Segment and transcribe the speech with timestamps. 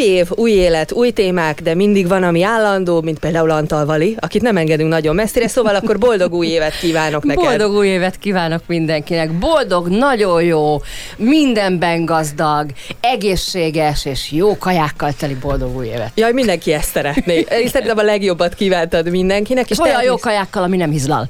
[0.00, 4.16] Új év, új élet, új témák, de mindig van, ami állandó, mint például Antal Vali,
[4.20, 7.44] akit nem engedünk nagyon messzire, szóval akkor boldog új évet kívánok neked.
[7.44, 9.32] Boldog új évet kívánok mindenkinek.
[9.32, 10.80] Boldog, nagyon jó,
[11.16, 16.12] mindenben gazdag, egészséges és jó kajákkal teli boldog új évet.
[16.14, 17.34] Jaj, mindenki ezt szeretné.
[17.34, 19.70] Én szerintem a legjobbat kívántad mindenkinek.
[19.70, 21.28] És olyan jó kajákkal, ami nem hizlal.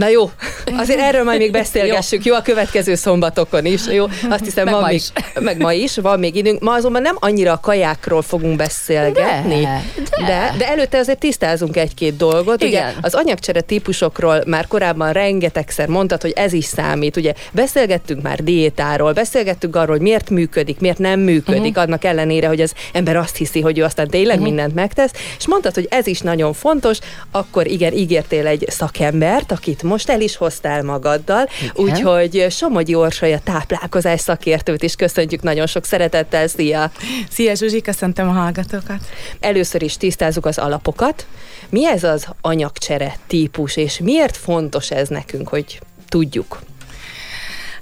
[0.00, 0.30] Na jó,
[0.76, 4.06] azért erről majd még beszélgessük, jó, a következő szombatokon is, jó?
[4.28, 5.12] Azt hiszem, meg van ma még, is.
[5.48, 6.60] meg ma is, van még időnk.
[6.60, 9.82] Ma azonban nem annyira a kajákról fogunk beszélgetni, De,
[10.18, 10.26] de.
[10.26, 12.62] de, de előtte azért tisztázunk egy-két dolgot.
[12.62, 12.88] Igen.
[12.88, 17.16] Ugye az anyagcsere típusokról már korábban rengetegszer mondtad, hogy ez is számít.
[17.16, 21.82] Ugye beszélgettünk már diétáról, beszélgettünk arról, hogy miért működik, miért nem működik, uh-huh.
[21.82, 24.46] annak ellenére, hogy az ember azt hiszi, hogy ő aztán tényleg uh-huh.
[24.46, 26.98] mindent megtesz, és mondtad, hogy ez is nagyon fontos,
[27.30, 34.20] akkor igen, ígértél egy szakembert, akit most el is hoztál magaddal, úgyhogy Somogyi Orsolya táplálkozás
[34.20, 36.90] szakértőt is köszöntjük nagyon sok szeretettel, szia!
[37.30, 39.00] Szia Zsuzsi, köszöntöm a hallgatókat.
[39.40, 41.26] Először is tisztázzuk az alapokat.
[41.68, 46.60] Mi ez az anyagcsere típus, és miért fontos ez nekünk, hogy tudjuk?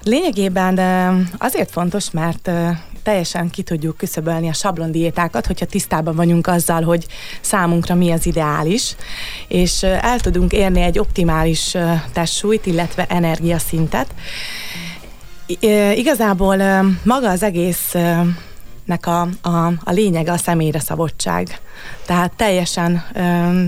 [0.02, 0.78] Lényegében
[1.38, 2.50] azért fontos, mert
[3.08, 7.06] teljesen ki tudjuk küszöbölni a sablondiétákat, hogyha tisztában vagyunk azzal, hogy
[7.40, 8.96] számunkra mi az ideális,
[9.48, 11.76] és el tudunk érni egy optimális
[12.12, 14.14] testsúlyt, illetve energiaszintet.
[15.94, 16.56] Igazából
[17.02, 17.94] maga az egész
[18.84, 21.60] nek a, a, a lényege a személyre szabottság.
[22.06, 23.64] Tehát teljesen ö,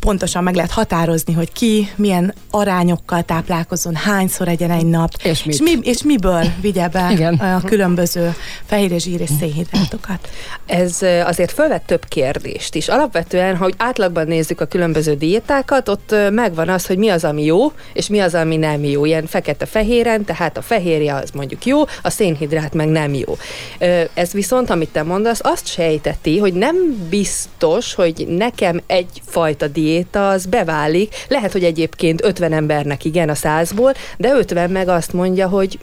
[0.00, 5.54] pontosan meg lehet határozni, hogy ki milyen arányokkal táplálkozzon, hányszor egyen egy nap, És mit.
[5.54, 7.34] és, mi, és miből vigye be Igen.
[7.34, 8.34] a különböző
[8.66, 10.28] fehér és zsír és szénhidrátokat.
[10.66, 12.88] Ez azért felvet több kérdést is.
[12.88, 17.44] Alapvetően, ha úgy átlagban nézzük a különböző diétákat, ott megvan az, hogy mi az, ami
[17.44, 19.04] jó, és mi az, ami nem jó.
[19.04, 23.36] Ilyen fekete-fehéren, tehát a fehérje az mondjuk jó, a szénhidrát meg nem jó.
[24.14, 30.46] Ez viszont, amit te mondasz, azt sejteti, hogy nem biztos, hogy nekem egyfajta diéta az
[30.46, 31.14] beválik.
[31.28, 35.78] Lehet, hogy egyébként 50 embernek igen a százból, de 50 meg azt mondja, hogy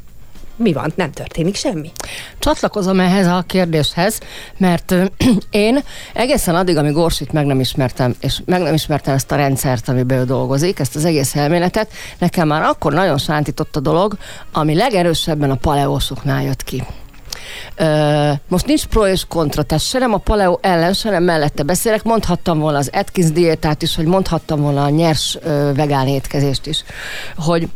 [0.57, 1.91] mi van, nem történik semmi.
[2.40, 4.19] Csatlakozom ehhez a kérdéshez,
[4.57, 4.96] mert
[5.50, 5.79] én
[6.13, 10.19] egészen addig, amíg Orsit meg nem ismertem, és meg nem ismertem ezt a rendszert, amiben
[10.19, 14.18] ő dolgozik, ezt az egész elméletet, nekem már akkor nagyon sántított a dolog,
[14.52, 16.84] ami legerősebben a paleósoknál jött ki.
[18.47, 22.03] Most nincs pro és kontra, tehát se nem a paleo ellen, se nem mellette beszélek.
[22.03, 25.38] Mondhattam volna az Atkins diétát is, hogy mondhattam volna a nyers
[25.75, 26.84] vegán étkezést is,
[27.38, 27.69] hogy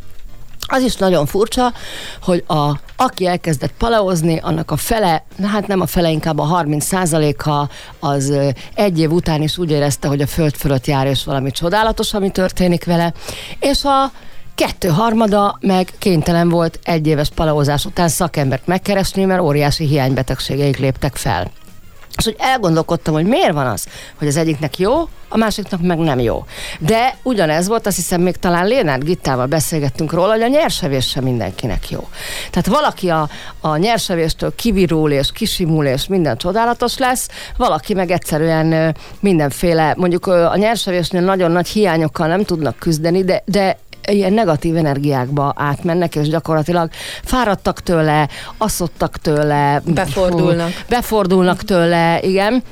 [0.71, 1.73] az is nagyon furcsa,
[2.21, 6.85] hogy a, aki elkezdett paleozni, annak a fele, hát nem a fele, inkább a 30
[6.85, 7.69] százaléka
[7.99, 8.33] az
[8.73, 12.31] egy év után is úgy érezte, hogy a föld fölött jár, és valami csodálatos, ami
[12.31, 13.13] történik vele,
[13.59, 14.11] és a
[14.59, 21.15] kettő harmada meg kénytelen volt egy éves paleózás után szakembert megkeresni, mert óriási hiánybetegségeik léptek
[21.15, 21.51] fel.
[22.17, 23.87] És hogy elgondolkodtam, hogy miért van az,
[24.17, 24.93] hogy az egyiknek jó,
[25.29, 26.45] a másiknak meg nem jó.
[26.79, 31.23] De ugyanez volt, azt hiszem még talán Lénárd Gittával beszélgettünk róla, hogy a nyersevés sem
[31.23, 32.07] mindenkinek jó.
[32.49, 33.29] Tehát valaki a,
[33.61, 37.27] a nyersevéstől kivirul és kisimul és minden csodálatos lesz,
[37.57, 43.77] valaki meg egyszerűen mindenféle, mondjuk a nyersevésnél nagyon nagy hiányokkal nem tudnak küzdeni, de, de
[44.07, 46.89] ilyen negatív energiákba átmennek, és gyakorlatilag
[47.23, 49.81] fáradtak tőle, asszottak tőle.
[49.85, 50.69] Befordulnak.
[50.87, 52.63] Befordulnak tőle, igen.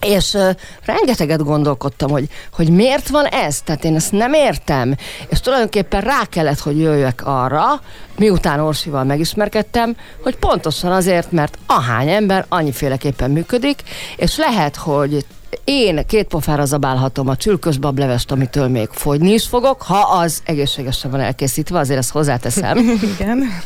[0.00, 0.50] És uh,
[0.84, 4.94] rengeteget gondolkodtam, hogy, hogy miért van ez, tehát én ezt nem értem,
[5.28, 7.80] és tulajdonképpen rá kellett, hogy jöjjek arra,
[8.18, 13.82] miután Orsival megismerkedtem, hogy pontosan azért, mert ahány ember annyiféleképpen működik,
[14.16, 15.26] és lehet, hogy
[15.64, 21.10] én két pofára zabálhatom a csülkös bablevest, amitől még fogyni is fogok, ha az egészségesen
[21.10, 22.78] van elkészítve, azért ezt hozzáteszem.
[23.14, 23.62] Igen.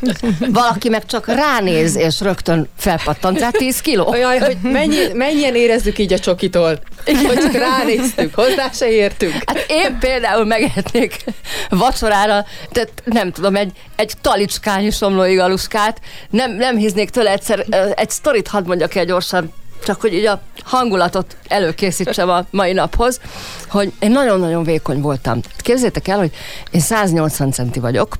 [0.49, 4.15] Valaki meg csak ránéz, és rögtön felpattant rá 10 kiló.
[4.15, 9.33] Jaj, hogy mennyi, mennyien érezzük így a csokitól, hogy csak ránéztük, hozzá se értünk.
[9.47, 11.25] Hát én például megetnék
[11.69, 17.65] vacsorára, tehát nem tudom, egy, egy talicskányi somlói galuskát, nem, nem híznék tőle egyszer,
[17.95, 19.53] egy sztorit hadd mondjak el gyorsan,
[19.85, 23.21] csak hogy így a hangulatot előkészítsem a mai naphoz,
[23.69, 25.41] hogy én nagyon-nagyon vékony voltam.
[25.57, 26.33] Képzeljétek el, hogy
[26.71, 28.17] én 180 centi vagyok,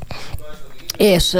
[0.97, 1.37] és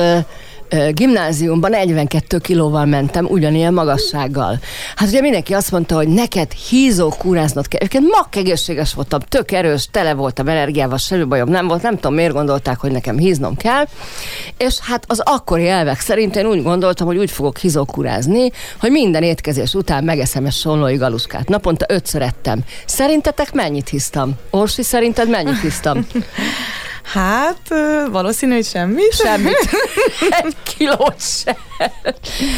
[0.93, 4.59] gimnáziumban 42 kilóval mentem, ugyanilyen magassággal.
[4.97, 7.81] Hát ugye mindenki azt mondta, hogy neked hízó kúráznod kell.
[7.81, 12.15] Egyébként mak egészséges voltam, tök erős, tele voltam energiával, semmi bajom nem volt, nem tudom
[12.15, 13.85] miért gondolták, hogy nekem híznom kell.
[14.57, 18.51] És hát az akkori elvek szerint én úgy gondoltam, hogy úgy fogok hízókúrázni,
[18.81, 21.49] hogy minden étkezés után megeszem egy sonlói galuskát.
[21.49, 22.61] Naponta ötször ettem.
[22.87, 24.33] Szerintetek mennyit hisztam?
[24.51, 26.07] Orsi, szerinted mennyit hisztam?
[27.05, 27.75] Hát
[28.11, 29.15] valószínű, hogy semmit.
[29.15, 29.69] Semmit.
[30.43, 31.57] Egy kilót sem.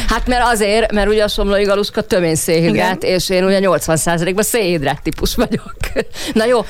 [0.07, 5.01] Hát mert azért, mert ugye a somlói galuska tömény szénhidrát, és én ugye 80%-ban szénhidrát
[5.01, 5.75] típus vagyok.
[6.33, 6.65] Na jó,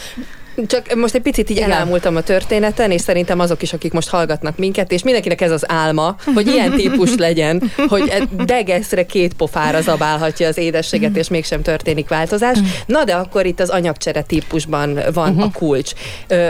[0.66, 1.72] csak most egy picit így Igen.
[1.72, 5.72] elámultam a történeten, és szerintem azok is, akik most hallgatnak minket, és mindenkinek ez az
[5.72, 11.62] álma, hogy ilyen típus legyen, hogy e degeszre két pofára zabálhatja az édességet, és mégsem
[11.62, 12.58] történik változás.
[12.86, 15.44] Na de akkor itt az anyagcsere típusban van uh-huh.
[15.44, 15.92] a kulcs.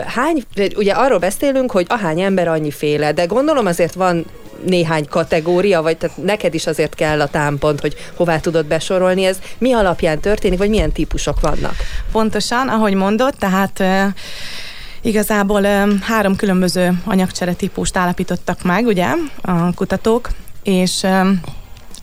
[0.06, 0.44] Hány,
[0.76, 4.26] ugye arról beszélünk, hogy ahány ember annyiféle, de gondolom azért van
[4.66, 9.40] néhány kategória, vagy tehát neked is azért kell a támpont, hogy hová tudod besorolni, ez
[9.58, 11.76] mi alapján történik, vagy milyen típusok vannak?
[12.12, 13.84] Pontosan, ahogy mondott, tehát
[15.02, 15.64] Igazából
[16.02, 19.08] három különböző anyagcsere típust állapítottak meg, ugye,
[19.42, 20.30] a kutatók,
[20.64, 21.06] és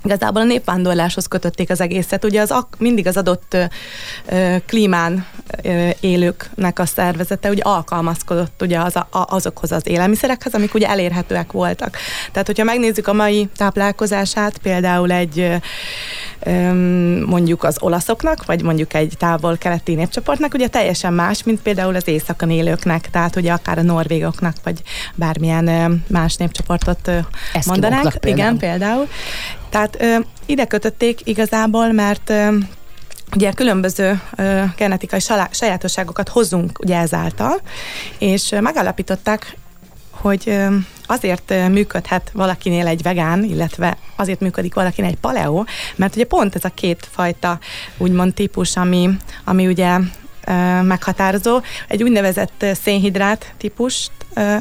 [0.04, 2.24] Igazából a népvándorláshoz kötötték az egészet.
[2.24, 3.64] Ugye az ak- mindig az adott ö,
[4.28, 5.26] ö, klímán
[5.62, 11.52] ö, élőknek a szervezete ugye alkalmazkodott ugye az a, azokhoz az élelmiszerekhez, amik ugye elérhetőek
[11.52, 11.96] voltak.
[12.32, 16.72] Tehát, hogyha megnézzük a mai táplálkozását, például egy ö,
[17.26, 22.50] mondjuk az olaszoknak, vagy mondjuk egy távol-keleti népcsoportnak, ugye teljesen más, mint például az északon
[22.50, 24.82] élőknek, tehát ugye akár a norvégoknak, vagy
[25.14, 27.10] bármilyen más népcsoportot
[27.66, 28.02] mondanánk.
[28.20, 28.36] Például.
[28.38, 29.08] Igen, például.
[29.74, 30.16] Tehát ö,
[30.46, 32.56] ide kötötték igazából, mert ö,
[33.34, 37.60] ugye különböző ö, genetikai sajátosságokat hozunk ugye ezáltal,
[38.18, 39.56] és ö, megállapították,
[40.10, 40.58] hogy
[41.06, 45.64] azért működhet valakinél egy vegán, illetve azért működik valakinél egy paleo,
[45.96, 47.58] mert ugye pont ez a két fajta
[47.98, 49.10] úgymond típus, ami,
[49.44, 49.98] ami ugye
[50.82, 51.60] meghatározó.
[51.88, 54.10] Egy úgynevezett szénhidrát típust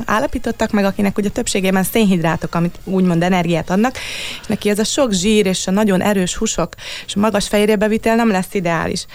[0.06, 3.96] állapítottak meg, akinek ugye többségében szénhidrátok, amit úgymond energiát adnak,
[4.42, 6.74] és neki ez a sok zsír és a nagyon erős húsok
[7.06, 9.06] és a magas fehérjebevitel nem lesz ideális.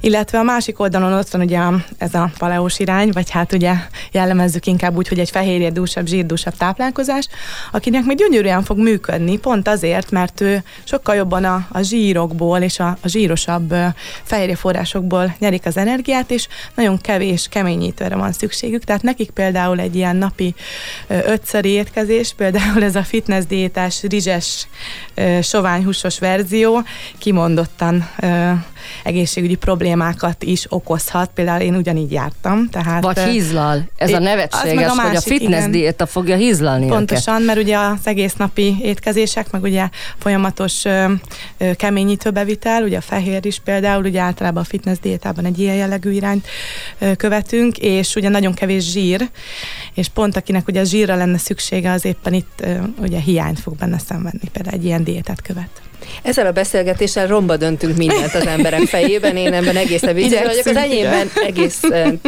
[0.00, 1.60] Illetve a másik oldalon ott van ugye
[1.98, 3.74] ez a paleós irány, vagy hát ugye
[4.12, 7.28] jellemezzük inkább úgy, hogy egy fehérje dúsabb, zsírdúsabb táplálkozás,
[7.72, 12.78] akinek még gyönyörűen fog működni, pont azért, mert ő sokkal jobban a, a zsírokból és
[12.78, 13.74] a, a zsírosabb
[14.22, 18.84] fehérjeforrásokból nyerik az energiát, és nagyon kevés keményítőre van szükségük.
[18.84, 20.54] Tehát nekik például egy ilyen napi
[21.08, 24.66] ötszöri étkezés, például ez a fitness diétás, rizses,
[25.42, 26.82] soványhúsos verzió
[27.18, 28.08] kimondottan
[29.04, 31.30] egészségügyi problémákat is okozhat.
[31.34, 32.68] Például én ugyanígy jártam.
[32.68, 33.88] Tehát, Vagy hízlal.
[33.96, 35.70] Ez a nevetséges, a másik, hogy a fitness igen.
[35.70, 37.46] diéta fogja hízlalni Pontosan, őket.
[37.46, 39.88] mert ugye az egész napi étkezések, meg ugye
[40.18, 41.12] folyamatos ö,
[41.58, 45.74] ö, keményítő bevitel, ugye a fehér is például, ugye általában a fitness diétában egy ilyen
[45.74, 46.46] jellegű irányt
[46.98, 49.28] ö, követünk, és ugye nagyon kevés zsír,
[49.94, 53.76] és pont akinek ugye a zsírra lenne szüksége, az éppen itt ö, ugye hiányt fog
[53.76, 55.80] benne szenvedni, például egy ilyen diétát követ.
[56.22, 60.76] Ezzel a beszélgetéssel romba döntünk mindent az emberek fejében, én ebben egészen biztos vagyok, az
[60.76, 61.80] enyémben egész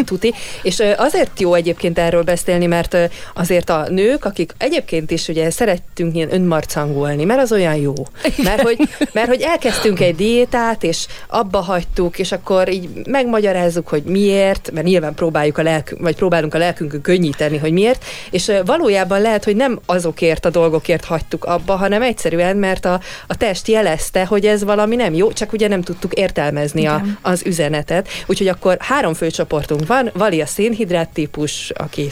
[0.04, 0.34] tuti.
[0.62, 2.96] És azért jó egyébként erről beszélni, mert
[3.34, 7.94] azért a nők, akik egyébként is ugye szerettünk ilyen önmarcangolni, mert az olyan jó.
[8.36, 8.78] Mert hogy,
[9.12, 14.86] mert hogy elkezdtünk egy diétát, és abba hagytuk, és akkor így megmagyarázzuk, hogy miért, mert
[14.86, 19.56] nyilván próbáljuk a lelkünk, vagy próbálunk a lelkünkön könnyíteni, hogy miért, és valójában lehet, hogy
[19.56, 24.64] nem azokért a dolgokért hagytuk abba, hanem egyszerűen, mert a, a test jelezte, hogy ez
[24.64, 28.08] valami nem jó, csak ugye nem tudtuk értelmezni a, az üzenetet.
[28.26, 32.10] Úgyhogy akkor három főcsoportunk van, Vali a szénhidrát típus, aki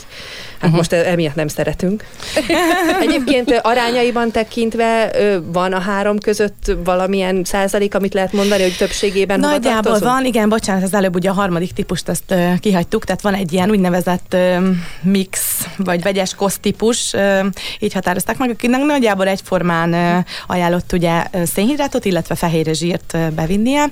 [0.59, 0.77] hát uh-huh.
[0.77, 2.03] most emiatt nem szeretünk.
[3.05, 5.11] Egyébként arányaiban tekintve
[5.51, 10.83] van a három között valamilyen százalék, amit lehet mondani, hogy többségében Nagyjából van, igen, bocsánat,
[10.83, 14.57] az előbb ugye a harmadik típust uh, kihagytuk, tehát van egy ilyen úgynevezett uh,
[15.01, 17.45] mix, vagy vegyes kosztípus, uh,
[17.79, 23.85] így határozták meg, akinek nagyjából egyformán uh, ajánlott ugye szénhidrátot, illetve fehér zsírt bevinnie.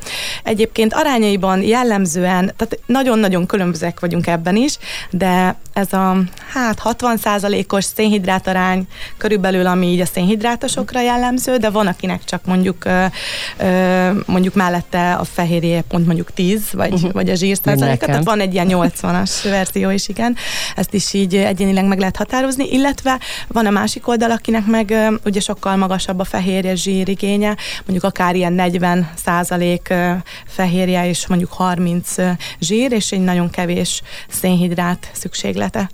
[0.44, 4.78] Egyébként arányaiban jellemzően, tehát nagyon-nagyon különbözőek vagyunk ebben is,
[5.10, 6.18] de ez a
[6.56, 12.86] hát 60%-os szénhidrátarány körülbelül, ami így a szénhidrátosokra jellemző, de van, akinek csak mondjuk
[14.26, 17.12] mondjuk mellette a fehérje pont mondjuk 10, vagy, uh-huh.
[17.12, 20.36] vagy a zsír százaléka, tehát van egy ilyen 80-as verzió is, igen.
[20.76, 24.96] Ezt is így egyénileg meg lehet határozni, illetve van a másik oldal, akinek meg
[25.26, 29.94] ugye sokkal magasabb a fehérje zsír igénye, mondjuk akár ilyen 40 százalék
[30.48, 32.16] fehérje és mondjuk 30
[32.60, 35.90] zsír, és egy nagyon kevés szénhidrát szükséglete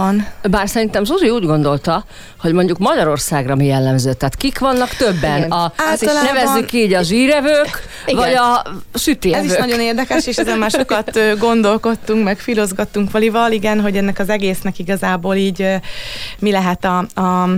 [0.00, 0.26] van.
[0.50, 2.04] Bár szerintem Zsuzsi úgy gondolta,
[2.38, 5.36] hogy mondjuk Magyarországra mi jellemző, tehát kik vannak többen?
[5.36, 5.50] Igen.
[5.50, 6.34] A, Általában...
[6.34, 8.20] Nevezzük így a zsírevők, Igen.
[8.20, 8.62] vagy a
[8.94, 9.44] sütésevők.
[9.44, 14.18] Ez is nagyon érdekes, és ezen már sokat gondolkodtunk, meg filozgattunk valival, igen, hogy ennek
[14.18, 15.66] az egésznek igazából így
[16.38, 17.48] mi lehet a, a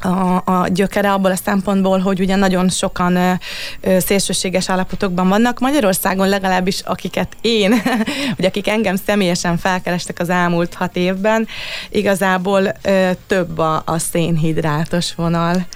[0.00, 3.32] a, a gyökere abból a szempontból, hogy ugye nagyon sokan ö,
[3.80, 5.58] ö, szélsőséges állapotokban vannak.
[5.58, 7.82] Magyarországon legalábbis, akiket én,
[8.36, 11.48] vagy akik engem személyesen felkerestek az elmúlt hat évben,
[11.90, 15.66] igazából ö, több a, a szénhidrátos vonal.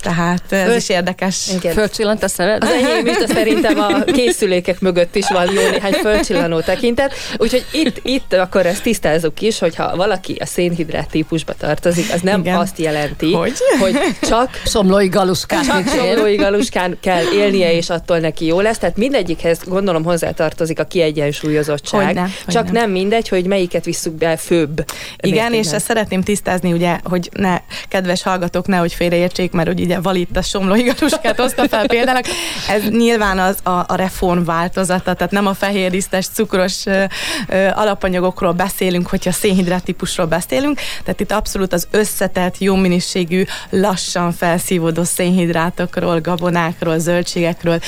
[0.00, 1.50] Tehát ez Föl, is érdekes.
[1.72, 2.64] Fölcsillant a szemed?
[2.64, 7.14] Az enyém is, de szerintem a készülékek mögött is van jó néhány fölcsillanó tekintet.
[7.36, 12.40] Úgyhogy itt, itt akkor ezt tisztázzuk is, hogyha valaki a szénhidrát típusba tartozik, az nem
[12.40, 12.56] Igen.
[12.56, 13.52] azt jelenti, hogy?
[13.80, 18.78] Hogy csak szomlói galuskán, csak szomlói galuskán kell élnie, és attól neki jó lesz.
[18.78, 22.06] Tehát mindegyikhez gondolom hozzátartozik a kiegyensúlyozottság.
[22.06, 22.80] Hogyne, csak hogyne.
[22.80, 24.84] nem mindegy, hogy melyiket visszük be főbb.
[25.20, 30.00] Igen, és ezt szeretném tisztázni, ugye, hogy ne, kedves hallgatók, nehogy félreértsék, mert hogy ugye
[30.00, 32.20] Valit a somlói galuskát hozta fel például.
[32.68, 37.04] Ez nyilván az a, a reform változata, tehát nem a fehérlisztes, cukros ö,
[37.48, 44.32] ö, alapanyagokról beszélünk, hogyha szénhidrát típusról beszélünk, tehát itt abszolút az összetett, jó minőségű, lassan
[44.32, 47.80] felszívódó szénhidrátokról, gabonákról, zöldségekről,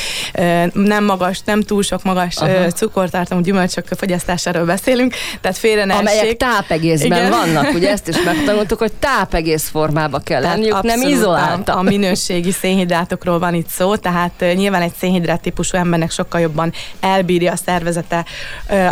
[0.73, 2.71] nem magas, nem túl sok magas Aha.
[2.71, 7.31] cukortartalmú gyümölcsök fogyasztásáról beszélünk, tehát félre ne Amelyek tápegészben Igen.
[7.31, 11.75] vannak, ugye ezt is megtanultuk, hogy tápegész formába kell tehát lenniük, nem izolálta.
[11.75, 16.73] A, a minőségi szénhidrátokról van itt szó, tehát nyilván egy szénhidrát típusú embernek sokkal jobban
[17.01, 18.25] elbírja a szervezete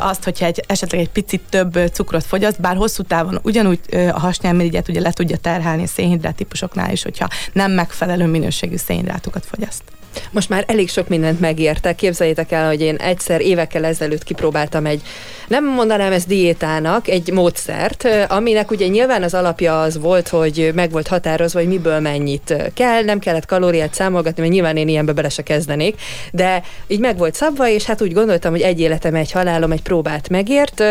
[0.01, 3.81] azt, hogyha egy, esetleg egy picit több cukrot fogyaszt, bár hosszú távon ugyanúgy
[4.13, 6.41] a hasnyálmirigyet ugye le tudja terhelni a szénhidrát
[6.73, 9.83] típusoknál is, hogyha nem megfelelő minőségű szénhidrátokat fogyaszt.
[10.31, 11.95] Most már elég sok mindent megértek.
[11.95, 15.03] Képzeljétek el, hogy én egyszer évekkel ezelőtt kipróbáltam egy,
[15.49, 20.91] nem mondanám ezt diétának, egy módszert, aminek ugye nyilván az alapja az volt, hogy meg
[20.91, 25.29] volt határozva, hogy miből mennyit kell, nem kellett kalóriát számolgatni, mert nyilván én ilyenbe bele
[25.29, 26.01] se kezdenék,
[26.33, 29.83] de így meg volt szabva, és hát úgy gondoltam, hogy egy életem, egy halálom, egy
[29.83, 30.83] próbát megért.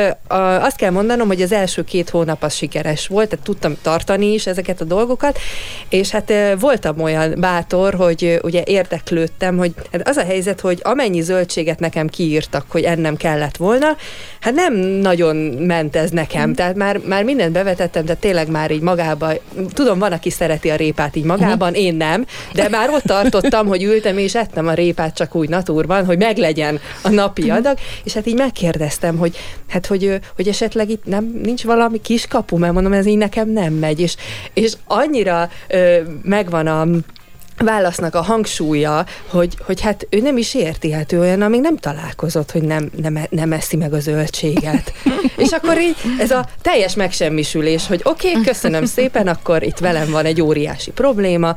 [0.61, 4.47] Azt kell mondanom, hogy az első két hónap az sikeres volt, tehát tudtam tartani is
[4.47, 5.39] ezeket a dolgokat,
[5.89, 10.79] és hát voltam olyan bátor, hogy ugye érdek érdeklődtem, hogy hát az a helyzet, hogy
[10.83, 13.97] amennyi zöldséget nekem kiírtak, hogy ennem kellett volna,
[14.39, 16.49] hát nem nagyon ment ez nekem.
[16.49, 16.53] Mm.
[16.53, 19.31] Tehát már, már mindent bevetettem, de tényleg már így magába,
[19.73, 21.73] tudom, van, aki szereti a répát így magában, mm.
[21.73, 26.05] én nem, de már ott tartottam, hogy ültem és ettem a répát csak úgy naturban,
[26.05, 27.51] hogy meglegyen a napi mhm.
[27.51, 29.37] adag, és hát így megkérdeztem, hogy
[29.69, 33.73] hát hogy, hogy esetleg itt nem nincs valami kiskapu, mert mondom, ez így nekem nem
[33.73, 34.15] megy, és,
[34.53, 36.87] és annyira ö, megvan a
[37.63, 41.77] válasznak a hangsúlya, hogy, hogy hát ő nem is érti, hát ő olyan, amíg nem
[41.77, 44.93] találkozott, hogy nem, nem, nem eszi meg a zöldséget.
[45.37, 50.11] És akkor így ez a teljes megsemmisülés, hogy oké, okay, köszönöm szépen, akkor itt velem
[50.11, 51.55] van egy óriási probléma.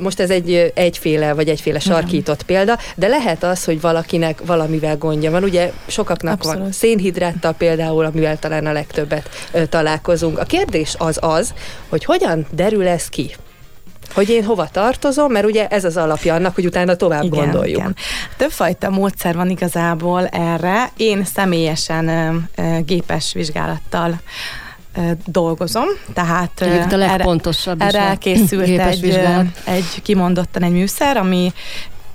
[0.00, 5.30] Most ez egy egyféle, vagy egyféle sarkított példa, de lehet az, hogy valakinek valamivel gondja
[5.30, 5.42] van.
[5.42, 6.58] Ugye sokaknak Abszolút.
[6.58, 9.28] van szénhidráttal például, amivel talán a legtöbbet
[9.68, 10.38] találkozunk.
[10.38, 11.54] A kérdés az az,
[11.88, 13.34] hogy hogyan derül ez ki?
[14.14, 17.78] Hogy én hova tartozom, mert ugye ez az alapja annak, hogy utána tovább igen, gondoljuk.
[17.78, 17.96] Igen.
[18.36, 20.90] Többfajta módszer van igazából erre.
[20.96, 24.20] Én személyesen ö, gépes vizsgálattal
[25.24, 29.18] dolgozom, tehát a legpontosabb erre, erre készült egy,
[29.64, 31.52] egy kimondottan egy műszer, ami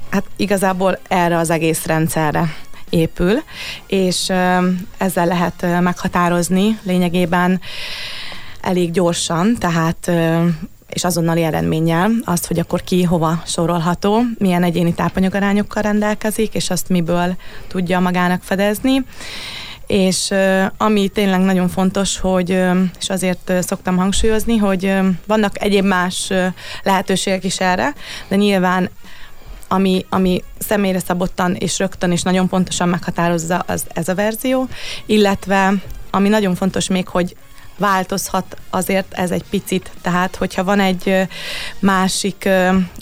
[0.10, 2.56] hát igazából erre az egész rendszerre
[2.90, 3.44] épül,
[3.88, 4.30] és
[4.98, 7.62] ezzel lehet meghatározni lényegében
[8.62, 10.12] elég gyorsan, tehát
[10.98, 16.90] és azonnali eredménnyel azt, hogy akkor ki hova sorolható, milyen egyéni tápanyagarányokkal rendelkezik, és azt
[16.90, 17.36] miből
[17.68, 19.06] tudja magának fedezni.
[19.88, 20.34] És
[20.78, 22.50] ami tényleg nagyon fontos, hogy,
[23.00, 24.94] és azért szoktam hangsúlyozni, hogy
[25.28, 26.32] vannak egyéb más
[26.84, 27.94] lehetőségek is erre,
[28.28, 28.90] de nyilván
[29.68, 34.68] ami, ami személyre szabottan és rögtön és nagyon pontosan meghatározza az ez a verzió,
[35.06, 35.74] illetve
[36.12, 37.36] ami nagyon fontos még, hogy
[37.78, 39.92] változhat azért ez egy picit.
[40.02, 41.28] Tehát, hogyha van egy
[41.80, 42.38] másik,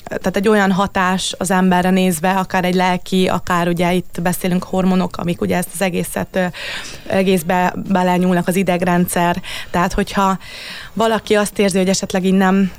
[0.05, 5.17] tehát egy olyan hatás az emberre nézve, akár egy lelki, akár ugye itt beszélünk hormonok,
[5.17, 6.51] amik ugye ezt az egészet
[7.07, 9.41] egészbe belenyúlnak az idegrendszer.
[9.71, 10.37] Tehát, hogyha
[10.93, 12.71] valaki azt érzi, hogy esetleg így nem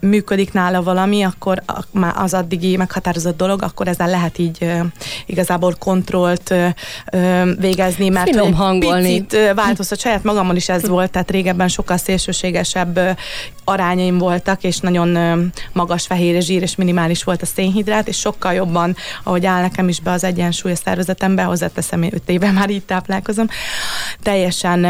[0.00, 4.72] működik nála valami, akkor már az addigi meghatározott dolog, akkor ezzel lehet így
[5.26, 6.54] igazából kontrollt
[7.58, 9.22] végezni, mert Finom hangolni.
[9.22, 9.98] picit változtat.
[9.98, 13.00] Saját magamon is ez volt, tehát régebben sokkal szélsőségesebb
[13.64, 18.96] arányaim voltak, és nagyon magas fehér zsír, és minimális volt a szénhidrát, és sokkal jobban,
[19.24, 23.46] ahogy áll nekem is be az egyensúly a szervezetembe, hozzáteszem, 5 éve már így táplálkozom,
[24.22, 24.84] teljesen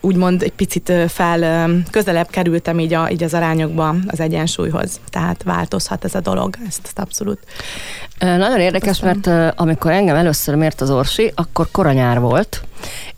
[0.00, 5.00] úgymond egy picit fel közelebb kerültem így, a, így az arányokba az egyensúlyhoz.
[5.10, 7.38] Tehát változhat ez a dolog, ezt, ezt abszolút.
[8.18, 12.62] Nagyon érdekes, mert amikor engem először mért az orsi, akkor koranyár volt,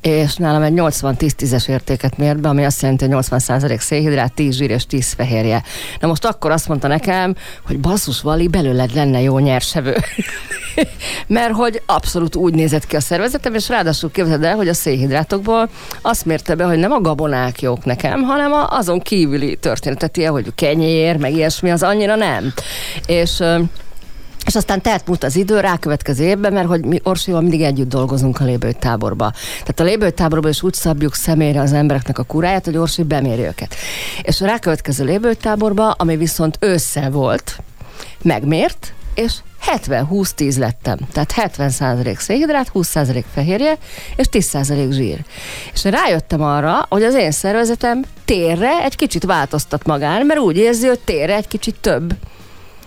[0.01, 4.71] és nálam egy 80-10-10-es értéket mért be, ami azt jelenti, hogy 80% szénhidrát, 10 zsír
[4.71, 5.63] és 10 fehérje.
[6.01, 7.35] Na most akkor azt mondta nekem,
[7.67, 9.97] hogy basszus Vali, belőled lenne jó nyersevő.
[11.27, 15.69] Mert hogy abszolút úgy nézett ki a szervezetem, és ráadásul képzeld el, hogy a szénhidrátokból
[16.03, 20.55] azt mérte be, hogy nem a gabonák jók nekem, hanem azon kívüli történetet, ilyen, hogy
[20.55, 22.53] kenyér, meg ilyesmi, az annyira nem.
[23.07, 23.43] És
[24.47, 28.41] és aztán telt múlt az idő rákövetkező évben, mert hogy mi Orsival mindig együtt dolgozunk
[28.41, 29.33] a lébőtáborba.
[29.51, 33.75] Tehát a lébőtáborban is úgy szabjuk személyre az embereknek a kuráját, hogy Orsi beméri őket.
[34.23, 37.59] És a rákövetkező lébőtáborba, ami viszont ősszel volt,
[38.23, 39.35] megmért, és
[39.67, 40.99] 70-20-10 lettem.
[41.13, 43.79] Tehát 70% szénhidrát, 20% fehérje,
[44.17, 45.19] és 10% zsír.
[45.73, 50.87] És rájöttem arra, hogy az én szervezetem térre egy kicsit változtat magán, mert úgy érzi,
[50.87, 52.15] hogy térre egy kicsit több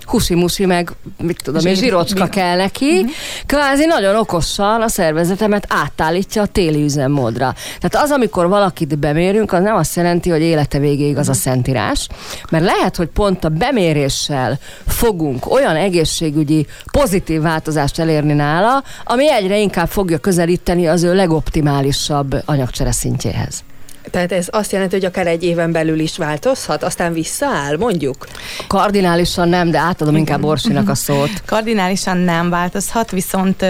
[0.05, 0.91] husi-musi, meg
[1.21, 3.11] mit tudom én, zsirocska kell neki, uh-huh.
[3.45, 7.53] kvázi nagyon okosan a szervezetemet átállítja a téli üzemmódra.
[7.79, 11.39] Tehát az, amikor valakit bemérünk, az nem azt jelenti, hogy élete végéig az a mhm.
[11.39, 12.07] szentírás,
[12.49, 19.57] mert lehet, hogy pont a beméréssel fogunk olyan egészségügyi pozitív változást elérni nála, ami egyre
[19.59, 23.63] inkább fogja közelíteni az ő legoptimálisabb anyagcsere szintjéhez.
[24.11, 28.27] Tehát ez azt jelenti, hogy akár egy éven belül is változhat, aztán visszaáll, mondjuk?
[28.67, 31.29] Kardinálisan nem, de átadom inkább Borsinak a szót.
[31.45, 33.61] Kardinálisan nem változhat, viszont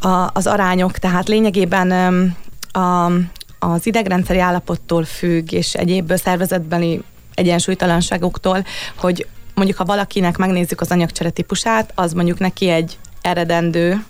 [0.00, 1.90] a, az arányok, tehát lényegében
[2.72, 3.06] a,
[3.58, 7.02] az idegrendszeri állapottól függ, és egyéb szervezetbeli
[7.34, 8.64] egyensúlytalanságoktól,
[8.96, 14.04] hogy mondjuk ha valakinek megnézzük az anyagcsere típusát, az mondjuk neki egy eredendő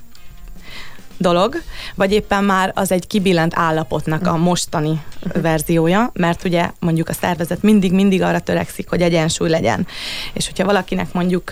[1.21, 1.62] dolog,
[1.95, 5.03] vagy éppen már az egy kibillent állapotnak a mostani
[5.43, 9.87] verziója, mert ugye mondjuk a szervezet mindig-mindig arra törekszik, hogy egyensúly legyen.
[10.33, 11.50] És hogyha valakinek mondjuk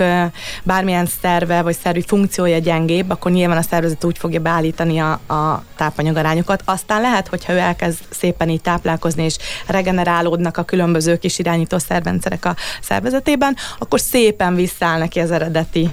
[0.62, 5.64] bármilyen szerve vagy szervi funkciója gyengébb, akkor nyilván a szervezet úgy fogja beállítani a, a
[5.76, 6.62] tápanyagarányokat.
[6.64, 12.44] Aztán lehet, hogyha ő elkezd szépen így táplálkozni, és regenerálódnak a különböző kis irányító szervrendszerek
[12.44, 15.90] a szervezetében, akkor szépen visszáll neki az eredeti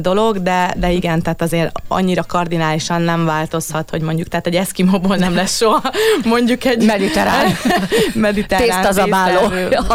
[0.00, 4.54] dolog, de, de igen, tehát azért annyira kardinálisan nem nem változhat, hogy mondjuk, tehát egy
[4.54, 5.92] eszkimóból nem lesz soha
[6.24, 7.46] mondjuk egy mediterrán,
[8.14, 9.40] mediterrán tésztazabáló,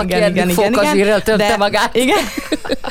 [0.03, 0.50] igen, igen, igen,
[0.94, 1.96] igen, de, magát.
[1.96, 2.18] Igen,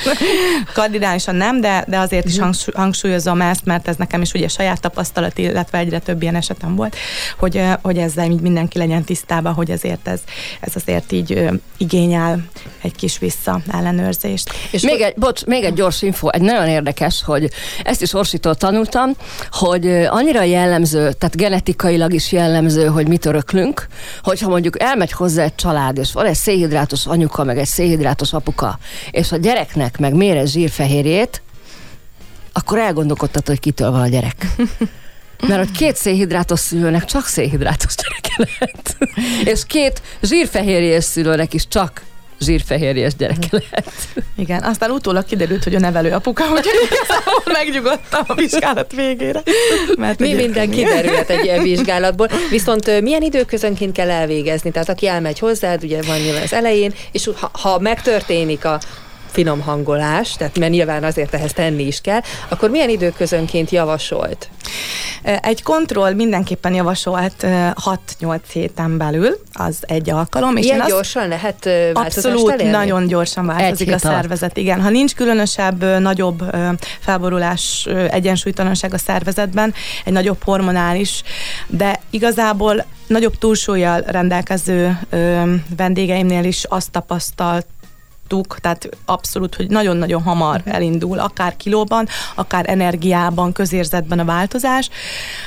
[0.74, 2.50] kardinálisan nem, de, de azért is mhm.
[2.74, 6.96] hangsúlyozom ezt, mert ez nekem is ugye saját tapasztalat, illetve egyre több ilyen esetem volt,
[7.38, 10.20] hogy, hogy ezzel így mindenki legyen tisztában, hogy ezért ez,
[10.60, 12.38] ez azért így igényel
[12.82, 14.50] egy kis vissza ellenőrzést.
[14.70, 17.50] És még egy, bocs, még egy gyors info, egy nagyon érdekes, hogy
[17.84, 19.10] ezt is Orsitól tanultam,
[19.50, 19.86] hogy
[20.22, 23.86] annyira jellemző, tehát genetikailag is jellemző, hogy mit öröklünk,
[24.22, 28.78] hogyha mondjuk elmegy hozzá egy család, és van egy szénhidrátos anyuka, meg egy szénhidrátos apuka,
[29.10, 31.42] és a gyereknek meg mér zsírfehérjét,
[32.52, 34.46] akkor elgondolkodtat, hogy kitől van a gyerek.
[35.48, 38.96] Mert hogy két szénhidrátos szülőnek csak szénhidrátos gyereke lehet.
[39.54, 42.02] és két zsírfehérjés szülőnek is csak
[42.42, 43.56] zsírfehérjes gyereke mhm.
[43.56, 43.92] lehet.
[44.36, 46.66] Igen, aztán utólag kiderült, hogy a nevelő apuka, hogy
[47.52, 49.42] megnyugodtam a vizsgálat végére.
[49.96, 52.28] Mert Mi minden kiderült egy ilyen vizsgálatból.
[52.50, 54.70] Viszont milyen időközönként kell elvégezni?
[54.70, 58.80] Tehát aki elmegy hozzád, ugye van nyilván az elején, és ha, ha megtörténik a
[59.32, 64.48] finom hangolás, tehát mert nyilván azért ehhez tenni is kell, akkor milyen időközönként javasolt?
[65.22, 67.46] Egy kontroll mindenképpen javasolt
[68.20, 70.56] 6-8 héten belül, az egy alkalom.
[70.56, 72.70] És Ilyen azt, gyorsan lehet Abszolút, elérni?
[72.70, 74.42] nagyon gyorsan változik a szervezet.
[74.42, 74.56] Alatt.
[74.56, 76.42] Igen, ha nincs különösebb, nagyobb
[77.00, 81.22] felborulás, egyensúlytalanság a szervezetben, egy nagyobb hormonális,
[81.66, 84.98] de igazából nagyobb túlsúlyjal rendelkező
[85.76, 87.66] vendégeimnél is azt tapasztalt,
[88.32, 94.88] láttuk, tehát abszolút, hogy nagyon-nagyon hamar elindul, akár kilóban, akár energiában, közérzetben a változás.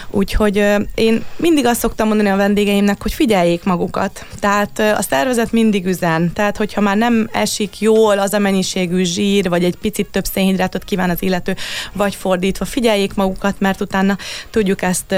[0.09, 0.55] Úgyhogy
[0.95, 4.25] én mindig azt szoktam mondani a vendégeimnek, hogy figyeljék magukat.
[4.39, 6.33] Tehát a szervezet mindig üzen.
[6.33, 10.83] Tehát, hogyha már nem esik jól az a mennyiségű zsír, vagy egy picit több szénhidrátot
[10.83, 11.55] kíván az illető,
[11.93, 14.17] vagy fordítva, figyeljék magukat, mert utána
[14.49, 15.15] tudjuk ezt